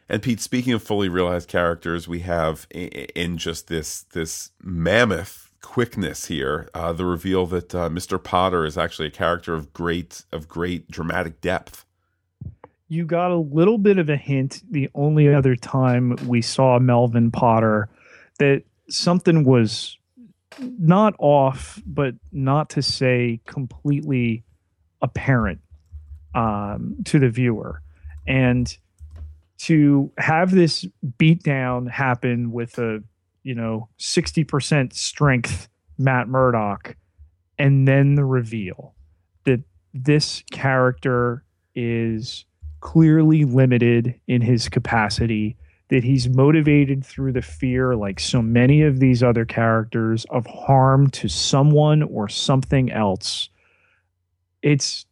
[0.10, 6.26] And Pete, speaking of fully realized characters, we have in just this this mammoth quickness
[6.26, 8.22] here uh, the reveal that uh, Mr.
[8.22, 11.86] Potter is actually a character of great of great dramatic depth.
[12.88, 17.30] You got a little bit of a hint the only other time we saw Melvin
[17.30, 17.88] Potter
[18.39, 19.95] that something was
[20.60, 24.43] not off, but not to say completely
[25.03, 25.62] apparent
[26.34, 27.84] um, to the viewer.
[28.26, 28.76] And
[29.60, 30.86] to have this
[31.18, 33.03] beatdown happen with a
[33.43, 36.95] you know 60% strength Matt Murdock
[37.57, 38.95] and then the reveal
[39.45, 39.62] that
[39.93, 41.43] this character
[41.76, 42.45] is
[42.80, 45.57] clearly limited in his capacity
[45.89, 51.10] that he's motivated through the fear like so many of these other characters of harm
[51.10, 53.49] to someone or something else.
[54.62, 55.05] It's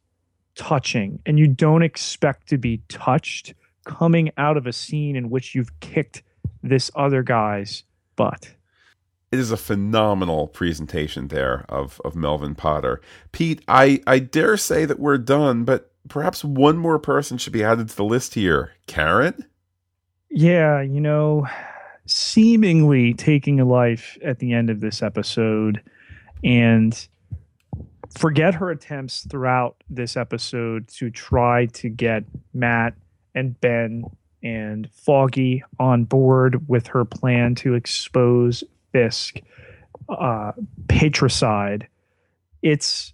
[0.56, 3.54] touching and you don't expect to be touched
[3.88, 6.22] coming out of a scene in which you've kicked
[6.62, 7.84] this other guy's
[8.16, 8.54] butt.
[9.32, 13.02] It is a phenomenal presentation there of, of Melvin Potter.
[13.32, 17.64] Pete, I, I dare say that we're done, but perhaps one more person should be
[17.64, 18.72] added to the list here.
[18.86, 19.46] Karen?
[20.30, 21.48] Yeah, you know,
[22.06, 25.82] seemingly taking a life at the end of this episode
[26.44, 27.08] and
[28.18, 32.24] forget her attempts throughout this episode to try to get
[32.54, 32.94] Matt
[33.38, 34.04] and Ben
[34.42, 39.40] and Foggy on board with her plan to expose Fisk
[40.10, 40.54] uh,
[40.88, 41.88] patricide.
[42.62, 43.14] It's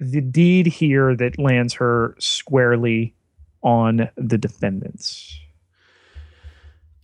[0.00, 3.14] the deed here that lands her squarely
[3.62, 5.38] on the defendants.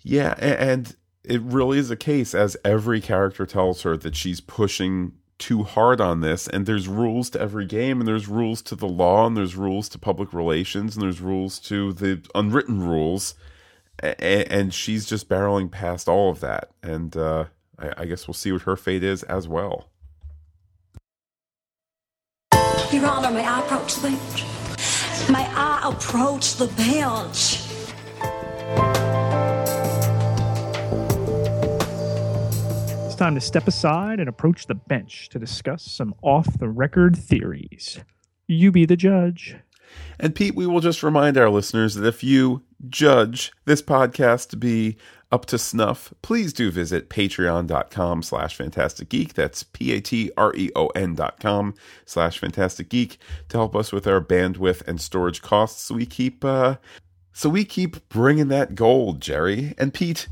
[0.03, 5.13] Yeah, and it really is a case, as every character tells her, that she's pushing
[5.39, 8.89] too hard on this and there's rules to every game and there's rules to the
[8.89, 13.35] law and there's rules to public relations and there's rules to the unwritten rules
[14.01, 17.45] and, she's just barreling past all of that and uh,
[17.79, 19.89] I, I guess we'll see what her fate is as well.
[22.93, 24.45] Your honor may i approach the bench?
[25.31, 27.64] May i approach the bench
[33.25, 37.99] time to step aside and approach the bench to discuss some off the record theories.
[38.47, 39.57] You be the judge.
[40.21, 44.59] And Pete, we will just remind our listeners that if you judge this podcast to
[44.59, 44.99] be
[45.33, 49.33] up to snuff, please do visit patreon.com slash fantastic geek.
[49.33, 53.17] That's P-A-T-R-E-O-N dot com slash fantastic geek
[53.49, 55.91] to help us with our bandwidth and storage costs.
[55.91, 56.77] We keep, uh,
[57.33, 59.73] so we keep bringing that gold, Jerry.
[59.79, 60.29] And Pete,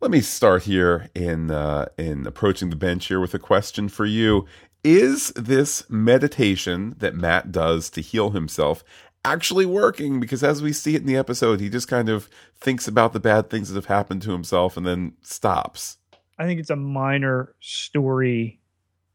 [0.00, 4.06] let me start here in uh, in approaching the bench here with a question for
[4.06, 4.46] you.
[4.82, 8.82] Is this meditation that Matt does to heal himself
[9.24, 10.18] actually working?
[10.18, 13.20] Because as we see it in the episode, he just kind of thinks about the
[13.20, 15.98] bad things that have happened to himself and then stops.
[16.38, 18.58] I think it's a minor story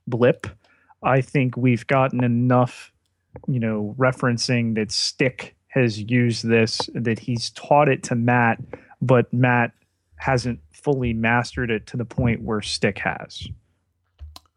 [0.05, 0.45] blip.
[1.01, 2.91] I think we've gotten enough,
[3.47, 8.59] you know, referencing that Stick has used this, that he's taught it to Matt,
[9.01, 9.71] but Matt
[10.17, 13.49] hasn't fully mastered it to the point where Stick has.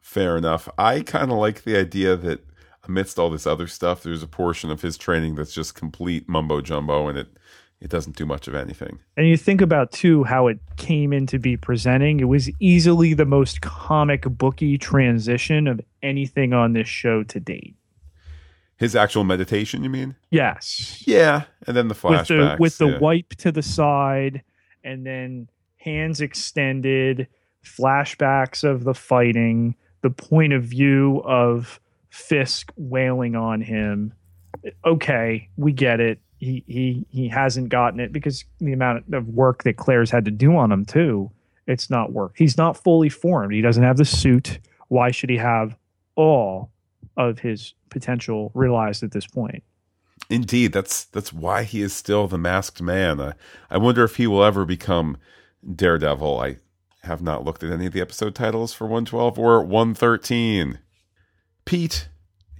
[0.02, 0.68] Fair enough.
[0.76, 2.46] I kind of like the idea that
[2.86, 6.60] amidst all this other stuff, there's a portion of his training that's just complete mumbo
[6.60, 7.28] jumbo, and it
[7.80, 8.98] it doesn't do much of anything.
[9.16, 12.20] And you think about too how it came into be presenting.
[12.20, 17.74] It was easily the most comic booky transition of anything on this show to date.
[18.76, 20.14] His actual meditation, you mean?
[20.30, 21.02] Yes.
[21.06, 22.98] Yeah, and then the with the flashbacks with the yeah.
[22.98, 24.42] wipe to the side
[24.84, 25.48] and then
[25.78, 27.26] hands extended
[27.64, 34.12] flashbacks of the fighting the point of view of fisk wailing on him.
[34.84, 36.20] Okay we get it.
[36.38, 40.30] He he he hasn't gotten it because the amount of work that claire's had to
[40.30, 41.30] do on him too
[41.68, 42.32] it's not work.
[42.36, 43.52] He's not fully formed.
[43.52, 44.58] He doesn't have the suit.
[44.88, 45.76] Why should he have
[46.16, 46.70] all
[47.16, 49.62] of his potential realized at this point?
[50.30, 53.20] Indeed, that's that's why he is still the masked man.
[53.20, 53.34] I,
[53.70, 55.18] I wonder if he will ever become
[55.74, 56.40] Daredevil.
[56.40, 56.56] I
[57.02, 60.78] have not looked at any of the episode titles for 112 or 113.
[61.64, 62.08] Pete,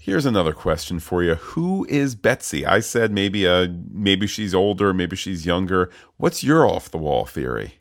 [0.00, 1.34] here's another question for you.
[1.36, 2.64] Who is Betsy?
[2.66, 5.90] I said maybe uh maybe she's older, maybe she's younger.
[6.16, 7.74] What's your off the wall theory?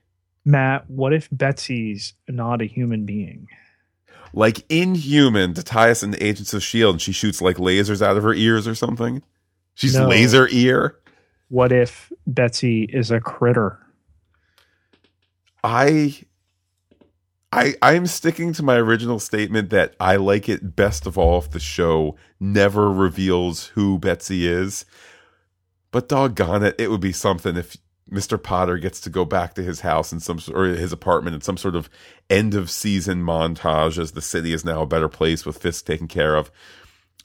[0.45, 3.47] Matt, what if Betsy's not a human being?
[4.33, 6.91] Like Inhuman to tie us into Agents of S.H.I.E.L.D.
[6.93, 9.23] and she shoots like lasers out of her ears or something?
[9.73, 10.07] She's No.
[10.07, 10.95] laser ear?
[11.49, 13.79] What if Betsy is a critter?
[15.63, 16.21] I
[17.51, 21.51] I I'm sticking to my original statement that I like it best of all if
[21.51, 24.85] the show never reveals who Betsy is.
[25.91, 27.77] But doggone it, it would be something if
[28.11, 28.41] Mr.
[28.41, 31.57] Potter gets to go back to his house in some or his apartment in some
[31.57, 31.89] sort of
[32.29, 36.07] end of season montage as the city is now a better place with Fisk taken
[36.07, 36.51] care of.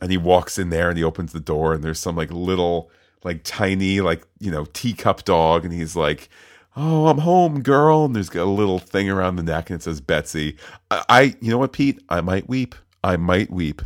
[0.00, 2.90] And he walks in there and he opens the door and there's some like little
[3.24, 6.28] like tiny like you know teacup dog and he's like
[6.76, 8.04] oh i'm home girl.
[8.04, 10.56] And there's got a little thing around the neck and it says betsy.
[10.90, 12.00] I, I you know what pete?
[12.08, 12.74] I might weep.
[13.04, 13.82] I might weep.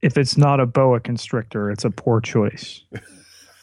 [0.00, 2.82] If it's not a boa constrictor, it's a poor choice.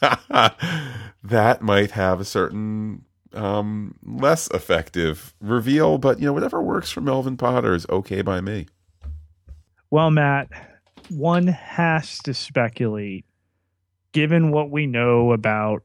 [0.02, 7.00] that might have a certain um less effective reveal but you know whatever works for
[7.00, 8.66] melvin potter is okay by me.
[9.90, 10.48] Well, Matt,
[11.10, 13.24] one has to speculate,
[14.12, 15.84] given what we know about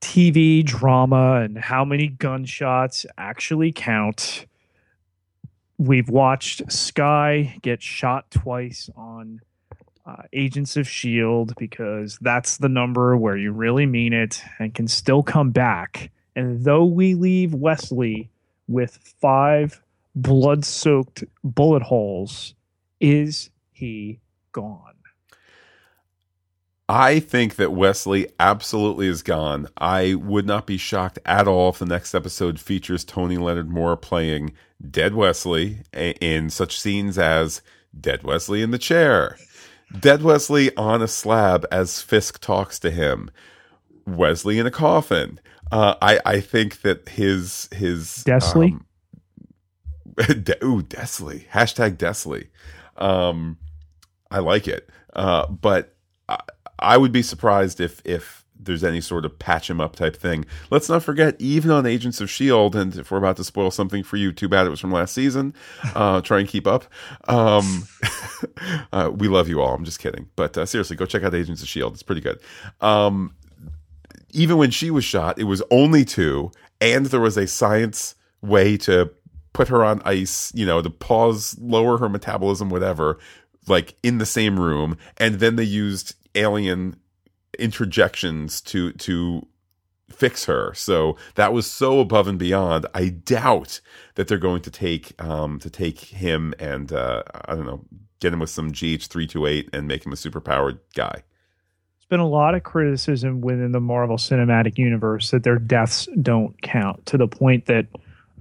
[0.00, 4.46] TV drama and how many gunshots actually count.
[5.78, 9.40] We've watched Skye get shot twice on
[10.06, 11.54] uh, Agents of S.H.I.E.L.D.
[11.58, 16.10] because that's the number where you really mean it and can still come back.
[16.34, 18.30] And though we leave Wesley
[18.68, 19.82] with five
[20.14, 22.54] blood soaked bullet holes,
[23.00, 24.20] is he
[24.52, 24.95] gone?
[26.88, 29.66] I think that Wesley absolutely is gone.
[29.76, 33.96] I would not be shocked at all if the next episode features Toby Leonard Moore
[33.96, 34.52] playing
[34.88, 37.60] Dead Wesley in such scenes as
[37.98, 39.36] Dead Wesley in the chair,
[39.98, 43.30] Dead Wesley on a slab as Fisk talks to him,
[44.06, 45.40] Wesley in a coffin.
[45.72, 48.72] Uh, I I think that his his Desley?
[48.72, 48.86] um,
[50.42, 51.48] De- ooh, Desley.
[51.48, 52.48] Hashtag Desley.
[52.96, 53.58] Um,
[54.30, 54.88] I like it.
[55.12, 55.96] Uh, but
[56.28, 56.38] I,
[56.78, 60.44] I would be surprised if if there's any sort of patch him up type thing.
[60.70, 64.02] Let's not forget, even on Agents of Shield, and if we're about to spoil something
[64.02, 65.54] for you, too bad it was from last season.
[65.94, 66.84] Uh, try and keep up.
[67.28, 67.86] Um,
[68.92, 69.74] uh, we love you all.
[69.74, 71.94] I'm just kidding, but uh, seriously, go check out Agents of Shield.
[71.94, 72.40] It's pretty good.
[72.80, 73.34] Um,
[74.32, 76.50] even when she was shot, it was only two,
[76.80, 79.10] and there was a science way to
[79.52, 83.18] put her on ice, you know, to pause, lower her metabolism, whatever,
[83.66, 84.98] like in the same room.
[85.16, 86.96] And then they used alien
[87.58, 89.46] interjections to to
[90.10, 90.72] fix her.
[90.74, 92.86] So that was so above and beyond.
[92.94, 93.80] I doubt
[94.14, 97.84] that they're going to take um to take him and uh I don't know,
[98.20, 101.22] get him with some GH328 and make him a superpowered guy.
[101.98, 106.60] There's been a lot of criticism within the Marvel Cinematic Universe that their deaths don't
[106.62, 107.86] count to the point that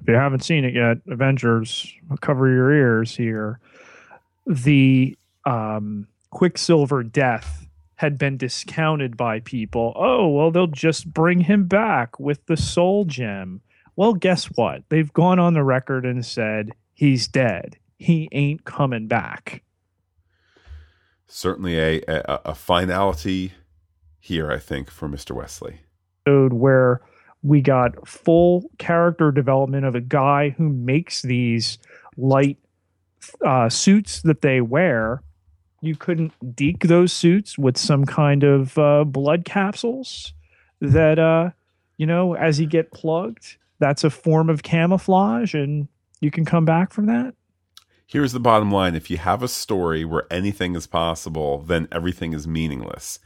[0.01, 1.91] if you haven't seen it yet, Avengers,
[2.21, 3.59] cover your ears here.
[4.45, 7.64] The um, Quicksilver death
[7.95, 9.93] had been discounted by people.
[9.95, 13.61] Oh, well, they'll just bring him back with the soul gem.
[13.95, 14.83] Well, guess what?
[14.89, 17.77] They've gone on the record and said he's dead.
[17.97, 19.63] He ain't coming back.
[21.27, 23.53] Certainly a a, a finality
[24.19, 25.31] here, I think, for Mr.
[25.31, 25.81] Wesley.
[26.25, 27.01] where
[27.43, 31.77] we got full character development of a guy who makes these
[32.17, 32.57] light
[33.45, 35.21] uh, suits that they wear.
[35.85, 40.33] You couldn't deke those suits with some kind of uh, blood capsules
[40.81, 41.51] that, uh,
[41.97, 45.87] you know, as you get plugged, that's a form of camouflage and
[46.21, 47.35] you can come back from that.
[48.07, 52.33] Here's the bottom line if you have a story where anything is possible, then everything
[52.33, 53.19] is meaningless.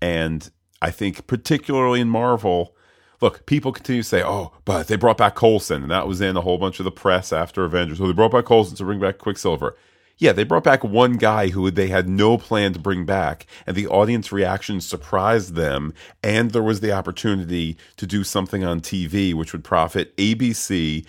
[0.00, 0.48] And
[0.82, 2.76] I think, particularly in Marvel,
[3.20, 6.36] look, people continue to say, oh, but they brought back Coulson, and that was in
[6.36, 7.98] a whole bunch of the press after Avengers.
[7.98, 9.76] So they brought back Coulson to bring back Quicksilver.
[10.18, 13.76] Yeah, they brought back one guy who they had no plan to bring back, and
[13.76, 15.92] the audience reaction surprised them.
[16.22, 21.04] And there was the opportunity to do something on TV which would profit ABC,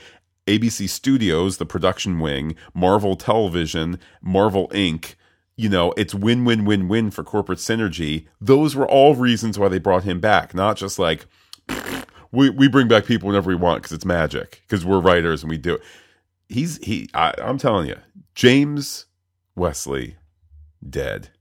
[0.45, 5.15] ABC Studios, the production wing, Marvel Television, Marvel Inc.
[5.55, 8.27] You know, it's win win win win for corporate synergy.
[8.41, 11.25] Those were all reasons why they brought him back, not just like
[12.33, 15.49] we we bring back people whenever we want because it's magic because we're writers and
[15.49, 15.81] we do it.
[16.49, 17.09] He's he.
[17.13, 17.97] I, I'm telling you,
[18.37, 19.07] James
[19.55, 20.15] Wesley
[20.87, 21.31] dead.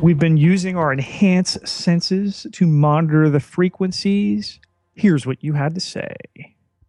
[0.00, 4.58] We've been using our enhanced senses to monitor the frequencies.
[4.94, 6.16] Here's what you had to say.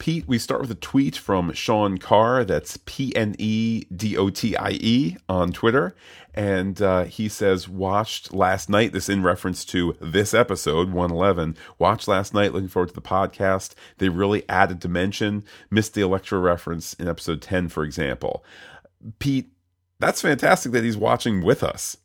[0.04, 2.44] Pete, we start with a tweet from Sean Carr.
[2.44, 5.96] That's P N E D O T I E on Twitter.
[6.34, 11.56] And uh, he says, watched last night, this in reference to this episode, 111.
[11.80, 13.76] Watched last night, looking forward to the podcast.
[14.00, 15.46] They really added dimension.
[15.72, 18.44] Missed the Elektra reference in episode 10, for example.
[19.20, 19.54] Pete,
[20.00, 21.96] that's fantastic that he's watching with us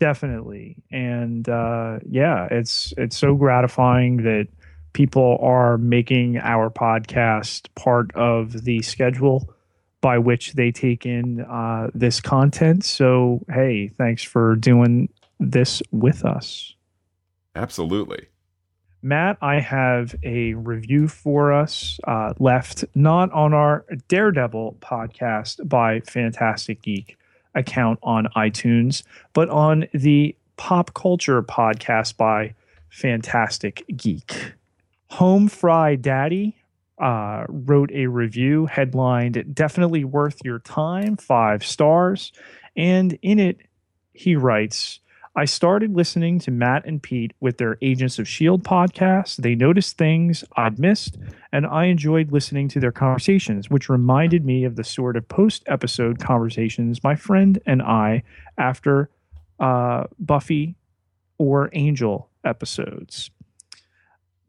[0.00, 4.48] definitely and uh, yeah it's it's so gratifying that
[4.94, 9.52] people are making our podcast part of the schedule
[10.00, 12.84] by which they take in uh, this content.
[12.84, 16.74] So hey thanks for doing this with us.
[17.54, 18.28] Absolutely.
[19.02, 26.00] Matt i have a review for us uh, left not on our daredevil podcast by
[26.00, 27.18] fantastic geek
[27.54, 29.02] account on iTunes,
[29.32, 32.54] but on the Pop Culture podcast by
[32.90, 34.52] Fantastic Geek.
[35.10, 36.56] Home Fry Daddy
[36.98, 42.32] uh, wrote a review headlined Definitely Worth Your Time, five stars.
[42.76, 43.58] And in it,
[44.12, 45.00] he writes,
[45.36, 48.62] I started listening to Matt and Pete with their Agents of S.H.I.E.L.D.
[48.62, 49.36] podcast.
[49.38, 51.18] They noticed things I'd missed,
[51.50, 55.64] and I enjoyed listening to their conversations, which reminded me of the sort of post
[55.66, 58.22] episode conversations my friend and I
[58.58, 59.10] after
[59.58, 60.76] uh, Buffy
[61.38, 63.30] or Angel episodes.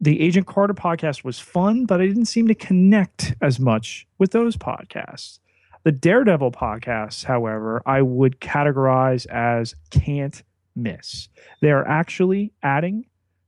[0.00, 4.32] The Agent Carter podcast was fun, but I didn't seem to connect as much with
[4.32, 5.38] those podcasts.
[5.84, 10.42] The Daredevil podcasts, however, I would categorize as can't
[10.74, 11.28] miss.
[11.62, 13.06] They are actually adding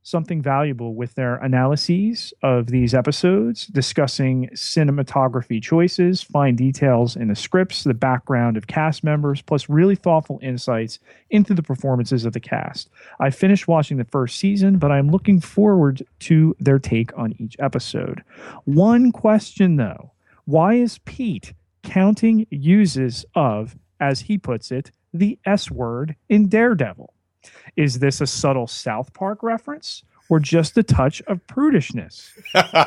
[0.08, 7.36] something valuable with their analyses of these episodes, discussing cinematography choices, fine details in the
[7.36, 10.98] scripts, the background of cast members, plus really thoughtful insights
[11.30, 12.88] into the performances of the cast.
[13.20, 17.56] I finished watching the first season, but I'm looking forward to their take on each
[17.58, 18.22] episode.
[18.64, 20.12] One question though
[20.46, 21.52] why is Pete
[21.82, 27.12] counting uses of, as he puts it, the S word in Daredevil?
[27.76, 32.30] Is this a subtle South Park reference or just a touch of prudishness?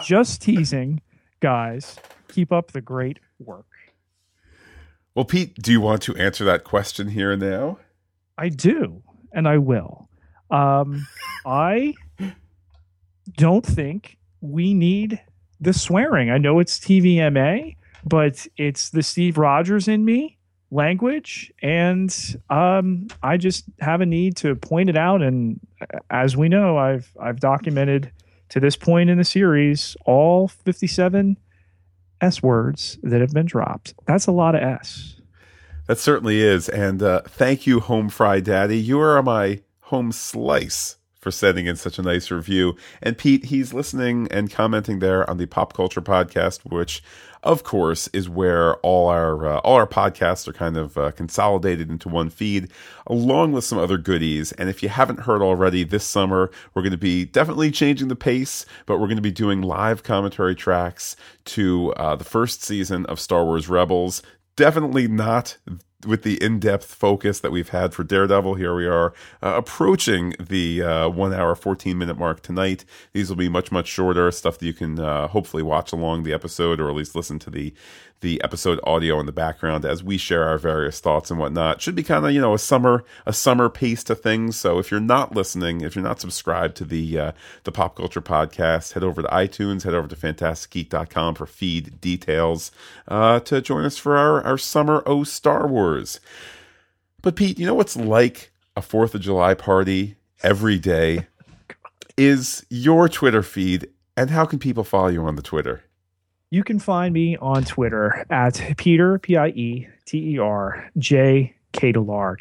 [0.03, 1.01] just teasing,
[1.39, 1.97] guys.
[2.27, 3.65] Keep up the great work.
[5.13, 7.79] Well, Pete, do you want to answer that question here and now?
[8.37, 10.07] I do, and I will.
[10.49, 11.07] Um,
[11.45, 11.93] I
[13.37, 15.19] don't think we need
[15.59, 16.29] the swearing.
[16.29, 17.75] I know it's TVMA,
[18.05, 20.37] but it's the Steve Rogers in me
[20.71, 25.59] language and um, i just have a need to point it out and
[26.09, 28.11] as we know i've i've documented
[28.47, 31.37] to this point in the series all 57
[32.21, 33.93] s words that have been dropped.
[34.05, 35.15] That's a lot of s.
[35.87, 38.77] That certainly is and uh, thank you home fry daddy.
[38.77, 42.75] You are my home slice for sending in such a nice review.
[43.01, 47.03] And Pete, he's listening and commenting there on the Pop Culture Podcast, which,
[47.43, 51.89] of course, is where all our uh, all our podcasts are kind of uh, consolidated
[51.89, 52.71] into one feed,
[53.05, 54.51] along with some other goodies.
[54.53, 58.15] And if you haven't heard already, this summer we're going to be definitely changing the
[58.15, 61.15] pace, but we're going to be doing live commentary tracks
[61.45, 64.23] to uh, the first season of Star Wars Rebels.
[64.55, 65.57] Definitely not
[66.05, 70.81] with the in-depth focus that we've had for Daredevil, here we are uh, approaching the
[70.81, 72.85] uh, one hour, 14 minute mark tonight.
[73.13, 76.33] These will be much, much shorter stuff that you can uh, hopefully watch along the
[76.33, 77.73] episode or at least listen to the
[78.21, 81.81] the episode audio in the background as we share our various thoughts and whatnot.
[81.81, 84.55] Should be kind of you know a summer a summer pace to things.
[84.55, 87.31] So if you're not listening, if you're not subscribed to the uh,
[87.63, 92.71] the pop culture podcast, head over to iTunes, head over to fantasticgeek.com for feed details
[93.07, 95.90] uh, to join us for our our summer O Star Wars.
[97.21, 101.27] But Pete, you know what's like a Fourth of July party every day
[102.17, 105.83] is your Twitter feed, and how can people follow you on the Twitter?
[106.49, 111.55] You can find me on Twitter at Peter, P I E T E R, J
[111.71, 111.93] K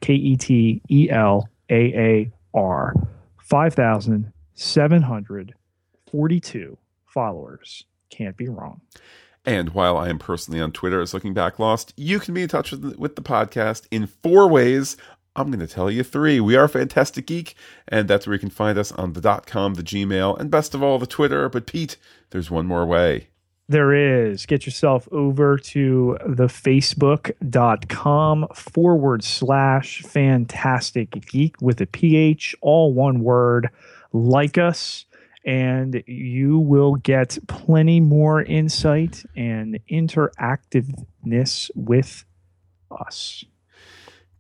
[0.09, 2.95] E T E L A A R,
[3.39, 5.55] 5,700
[6.11, 7.85] 42 followers.
[8.11, 8.81] Can't be wrong.
[9.47, 12.49] And while I am personally on Twitter as Looking Back Lost, you can be in
[12.49, 14.99] touch with the, with the podcast in four ways.
[15.35, 16.41] I'm going to tell you three.
[16.41, 17.55] We are Fantastic Geek,
[17.89, 20.75] and that's where you can find us on the dot com, the Gmail, and best
[20.75, 21.49] of all, the Twitter.
[21.49, 21.97] But Pete,
[22.31, 23.29] there's one more way.
[23.69, 24.47] There is.
[24.47, 33.21] Get yourself over to the facebook.com forward slash fantastic geek with a PH, all one
[33.21, 33.71] word.
[34.13, 35.07] Like us,
[35.45, 42.25] and you will get plenty more insight and interactiveness with
[42.91, 43.45] us.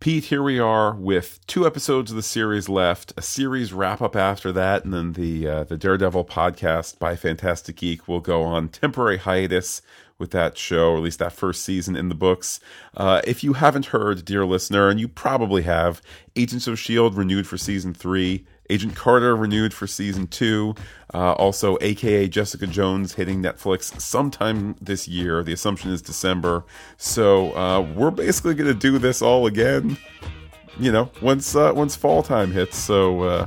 [0.01, 4.16] Pete, here we are with two episodes of the series left, a series wrap up
[4.16, 8.70] after that, and then the uh, the Daredevil podcast by Fantastic Geek will go on
[8.70, 9.82] temporary hiatus
[10.18, 12.60] with that show, or at least that first season in the books.
[12.97, 16.01] Uh, if you haven't heard, dear listener, and you probably have,
[16.35, 17.16] Agents of S.H.I.E.L.D.
[17.16, 18.47] renewed for season three.
[18.70, 20.74] Agent Carter renewed for season two.
[21.12, 25.42] Uh, also, AKA Jessica Jones hitting Netflix sometime this year.
[25.42, 26.64] The assumption is December.
[26.97, 29.97] So uh, we're basically going to do this all again.
[30.78, 32.78] You know, once uh, once fall time hits.
[32.78, 33.47] So uh,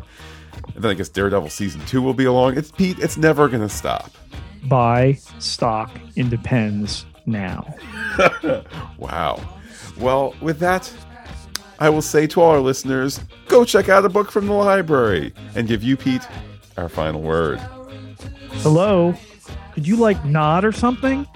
[0.75, 2.57] then I guess Daredevil season two will be along.
[2.57, 2.99] It's Pete.
[2.99, 4.11] It's never going to stop.
[4.65, 7.73] Buy stock in Depends now.
[8.97, 9.39] wow.
[9.97, 10.91] Well, with that,
[11.79, 15.33] I will say to all our listeners go check out a book from the library
[15.55, 16.25] and give you, Pete,
[16.77, 17.59] our final word.
[18.61, 19.13] Hello?
[19.73, 21.27] Could you like nod or something?